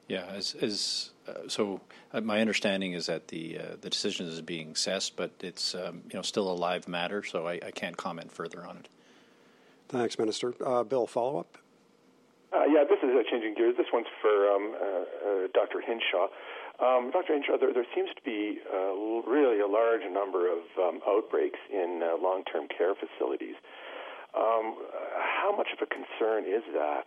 Yeah, 0.08 0.26
as, 0.26 0.54
as 0.60 1.11
so, 1.48 1.80
uh, 2.12 2.20
my 2.20 2.40
understanding 2.40 2.92
is 2.92 3.06
that 3.06 3.28
the 3.28 3.58
uh, 3.58 3.62
the 3.80 3.90
decision 3.90 4.26
is 4.26 4.40
being 4.40 4.72
assessed, 4.72 5.16
but 5.16 5.30
it's 5.40 5.74
um, 5.74 6.02
you 6.10 6.16
know 6.16 6.22
still 6.22 6.50
a 6.50 6.54
live 6.54 6.88
matter, 6.88 7.22
so 7.22 7.46
I, 7.46 7.60
I 7.64 7.70
can't 7.70 7.96
comment 7.96 8.32
further 8.32 8.66
on 8.66 8.76
it. 8.76 8.88
Thanks, 9.88 10.18
Minister. 10.18 10.54
Uh, 10.64 10.82
Bill, 10.84 11.06
follow 11.06 11.38
up. 11.38 11.58
Uh, 12.52 12.64
yeah, 12.64 12.84
this 12.84 12.98
is 13.02 13.10
uh, 13.14 13.22
changing 13.30 13.54
gears. 13.54 13.76
This 13.76 13.86
one's 13.92 14.06
for 14.20 14.48
um, 14.50 14.74
uh, 14.74 14.84
uh 14.84 15.46
Dr. 15.54 15.80
Hinshaw. 15.80 16.28
Um, 16.80 17.10
Dr. 17.12 17.34
Hinshaw, 17.34 17.58
there, 17.58 17.72
there, 17.72 17.86
seems 17.94 18.08
to 18.16 18.22
be 18.24 18.58
uh, 18.72 18.92
really 19.28 19.60
a 19.60 19.66
large 19.66 20.02
number 20.10 20.50
of 20.50 20.64
um, 20.80 21.00
outbreaks 21.06 21.60
in 21.70 22.00
long-term 22.20 22.66
care 22.76 22.94
facilities. 22.94 23.54
Um, 24.34 24.76
how 25.14 25.54
much 25.56 25.68
of 25.72 25.78
a 25.80 25.86
concern 25.86 26.44
is 26.44 26.64
that? 26.72 27.06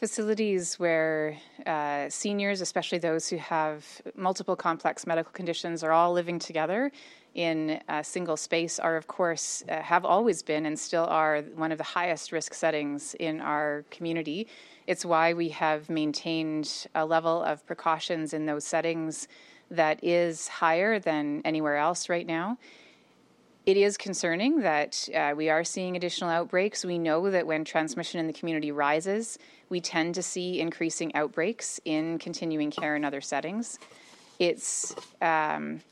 Facilities 0.00 0.78
where 0.78 1.36
uh, 1.66 2.08
seniors, 2.08 2.62
especially 2.62 2.96
those 2.96 3.28
who 3.28 3.36
have 3.36 3.84
multiple 4.16 4.56
complex 4.56 5.06
medical 5.06 5.30
conditions, 5.30 5.84
are 5.84 5.92
all 5.92 6.14
living 6.14 6.38
together 6.38 6.90
in 7.34 7.80
a 7.86 8.02
single 8.02 8.36
space 8.36 8.78
are, 8.78 8.96
of 8.96 9.06
course, 9.06 9.62
uh, 9.68 9.82
have 9.82 10.06
always 10.06 10.42
been 10.42 10.64
and 10.64 10.78
still 10.78 11.04
are 11.04 11.42
one 11.54 11.70
of 11.70 11.76
the 11.76 11.84
highest 11.84 12.32
risk 12.32 12.54
settings 12.54 13.14
in 13.20 13.42
our 13.42 13.84
community. 13.90 14.48
It's 14.86 15.04
why 15.04 15.34
we 15.34 15.50
have 15.50 15.90
maintained 15.90 16.86
a 16.94 17.04
level 17.04 17.42
of 17.42 17.64
precautions 17.66 18.32
in 18.32 18.46
those 18.46 18.64
settings 18.64 19.28
that 19.70 20.02
is 20.02 20.48
higher 20.48 20.98
than 20.98 21.42
anywhere 21.44 21.76
else 21.76 22.08
right 22.08 22.26
now. 22.26 22.56
It 23.66 23.76
is 23.76 23.98
concerning 23.98 24.60
that 24.60 25.08
uh, 25.14 25.34
we 25.36 25.50
are 25.50 25.64
seeing 25.64 25.94
additional 25.94 26.30
outbreaks. 26.30 26.84
We 26.84 26.98
know 26.98 27.30
that 27.30 27.46
when 27.46 27.64
transmission 27.64 28.18
in 28.18 28.26
the 28.26 28.32
community 28.32 28.72
rises, 28.72 29.38
we 29.68 29.80
tend 29.80 30.14
to 30.14 30.22
see 30.22 30.60
increasing 30.60 31.14
outbreaks 31.14 31.78
in 31.84 32.18
continuing 32.18 32.70
care 32.70 32.94
and 32.94 33.04
other 33.04 33.20
settings. 33.20 33.78
It's 34.38 34.94
um, 35.20 35.82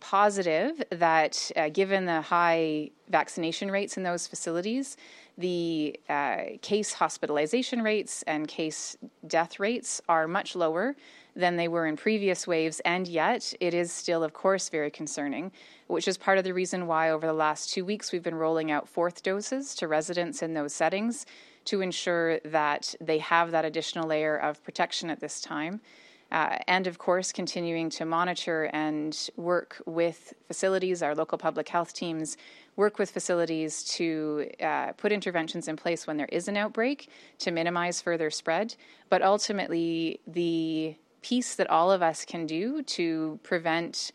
positive 0.00 0.82
that, 0.90 1.50
uh, 1.56 1.68
given 1.68 2.06
the 2.06 2.20
high 2.20 2.90
vaccination 3.08 3.70
rates 3.70 3.96
in 3.96 4.02
those 4.02 4.26
facilities, 4.26 4.96
the 5.38 5.98
uh, 6.08 6.42
case 6.60 6.92
hospitalization 6.94 7.82
rates 7.82 8.24
and 8.26 8.48
case 8.48 8.96
death 9.26 9.60
rates 9.60 10.00
are 10.08 10.26
much 10.26 10.56
lower 10.56 10.96
than 11.36 11.56
they 11.56 11.68
were 11.68 11.86
in 11.86 11.96
previous 11.96 12.46
waves, 12.46 12.80
and 12.80 13.06
yet 13.06 13.52
it 13.60 13.74
is 13.74 13.92
still, 13.92 14.24
of 14.24 14.32
course, 14.32 14.70
very 14.70 14.90
concerning, 14.90 15.52
which 15.86 16.08
is 16.08 16.16
part 16.16 16.38
of 16.38 16.44
the 16.44 16.54
reason 16.54 16.86
why 16.86 17.10
over 17.10 17.26
the 17.26 17.32
last 17.32 17.72
two 17.72 17.84
weeks 17.84 18.10
we've 18.10 18.22
been 18.22 18.34
rolling 18.34 18.70
out 18.70 18.88
fourth 18.88 19.22
doses 19.22 19.74
to 19.74 19.86
residents 19.86 20.42
in 20.42 20.54
those 20.54 20.72
settings 20.72 21.26
to 21.66 21.82
ensure 21.82 22.38
that 22.40 22.94
they 23.00 23.18
have 23.18 23.50
that 23.50 23.64
additional 23.64 24.08
layer 24.08 24.36
of 24.36 24.62
protection 24.64 25.10
at 25.10 25.20
this 25.20 25.40
time. 25.40 25.80
Uh, 26.32 26.58
and 26.66 26.88
of 26.88 26.98
course, 26.98 27.30
continuing 27.30 27.88
to 27.88 28.04
monitor 28.04 28.68
and 28.72 29.30
work 29.36 29.80
with 29.86 30.34
facilities, 30.48 31.00
our 31.00 31.14
local 31.14 31.38
public 31.38 31.68
health 31.68 31.92
teams, 31.92 32.36
work 32.74 32.98
with 32.98 33.10
facilities 33.10 33.84
to 33.84 34.50
uh, 34.60 34.92
put 34.92 35.12
interventions 35.12 35.68
in 35.68 35.76
place 35.76 36.06
when 36.06 36.16
there 36.16 36.28
is 36.32 36.48
an 36.48 36.56
outbreak 36.56 37.08
to 37.38 37.52
minimize 37.52 38.00
further 38.00 38.28
spread. 38.28 38.74
But 39.08 39.22
ultimately, 39.22 40.20
the 40.26 40.96
piece 41.22 41.54
that 41.56 41.70
all 41.70 41.90
of 41.90 42.02
us 42.02 42.24
can 42.24 42.46
do 42.46 42.82
to 42.82 43.38
prevent 43.42 44.12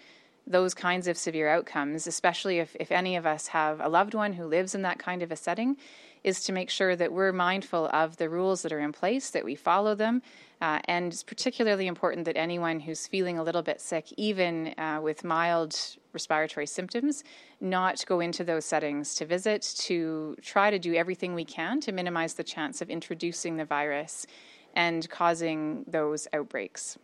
those 0.48 0.74
kinds 0.74 1.08
of 1.08 1.18
severe 1.18 1.48
outcomes, 1.48 2.08
especially 2.08 2.60
if, 2.60 2.76
if 2.80 2.92
any 2.92 3.16
of 3.16 3.26
us 3.26 3.48
have 3.48 3.80
a 3.80 3.88
loved 3.88 4.14
one 4.14 4.34
who 4.34 4.46
lives 4.46 4.76
in 4.76 4.82
that 4.82 5.00
kind 5.00 5.22
of 5.22 5.32
a 5.32 5.36
setting, 5.36 5.78
is 6.24 6.44
to 6.44 6.52
make 6.52 6.70
sure 6.70 6.96
that 6.96 7.12
we're 7.12 7.32
mindful 7.32 7.88
of 7.88 8.18
the 8.18 8.30
rules 8.30 8.62
that 8.62 8.72
are 8.72 8.80
in 8.80 8.92
place, 8.92 9.32
that 9.32 9.44
we 9.44 9.56
follow 9.56 9.96
them. 9.96 10.22
Uh, 10.62 10.80
and 10.86 11.12
it's 11.12 11.24
particularly 11.24 11.88
important 11.88 12.26
that 12.26 12.38
anyone 12.38 12.80
who's 12.80 13.08
feeling 13.08 13.40
a 13.40 13.44
little 13.44 13.64
bit 13.64 13.82
sick, 13.82 14.06
even 14.18 14.76
uh, 14.78 15.00
with 15.02 15.24
mild 15.24 15.76
respiratory 16.14 16.68
symptoms, 16.68 17.24
not 17.60 18.04
go 18.06 18.20
into 18.20 18.44
those 18.44 18.66
settings 18.66 19.16
to 19.16 19.26
visit, 19.26 19.62
to 19.80 20.36
try 20.42 20.70
to 20.70 20.78
do 20.78 20.94
everything 20.94 21.34
we 21.34 21.46
can 21.46 21.80
to 21.82 21.92
minimize 21.92 22.36
the 22.36 22.44
chance 22.44 22.82
of 22.82 22.90
introducing 22.90 23.58
the 23.58 23.66
virus 23.66 24.28
and 24.76 25.10
causing 25.10 25.86
those 25.88 26.28
outbreaks. 26.34 26.98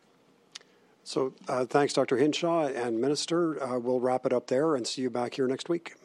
So, 1.03 1.34
uh, 1.47 1.65
thanks, 1.65 1.93
Dr. 1.93 2.18
Hinshaw 2.18 2.68
and 2.68 2.99
Minister. 2.99 3.63
Uh, 3.63 3.80
we'll 3.80 4.01
wrap 4.01 4.26
it 4.26 4.34
up 4.34 4.47
there 4.47 4.76
and 4.76 4.86
see 4.86 5.01
you 5.01 5.09
back 5.09 5.36
here 5.36 5.47
next 5.47 5.70
week. 5.70 5.95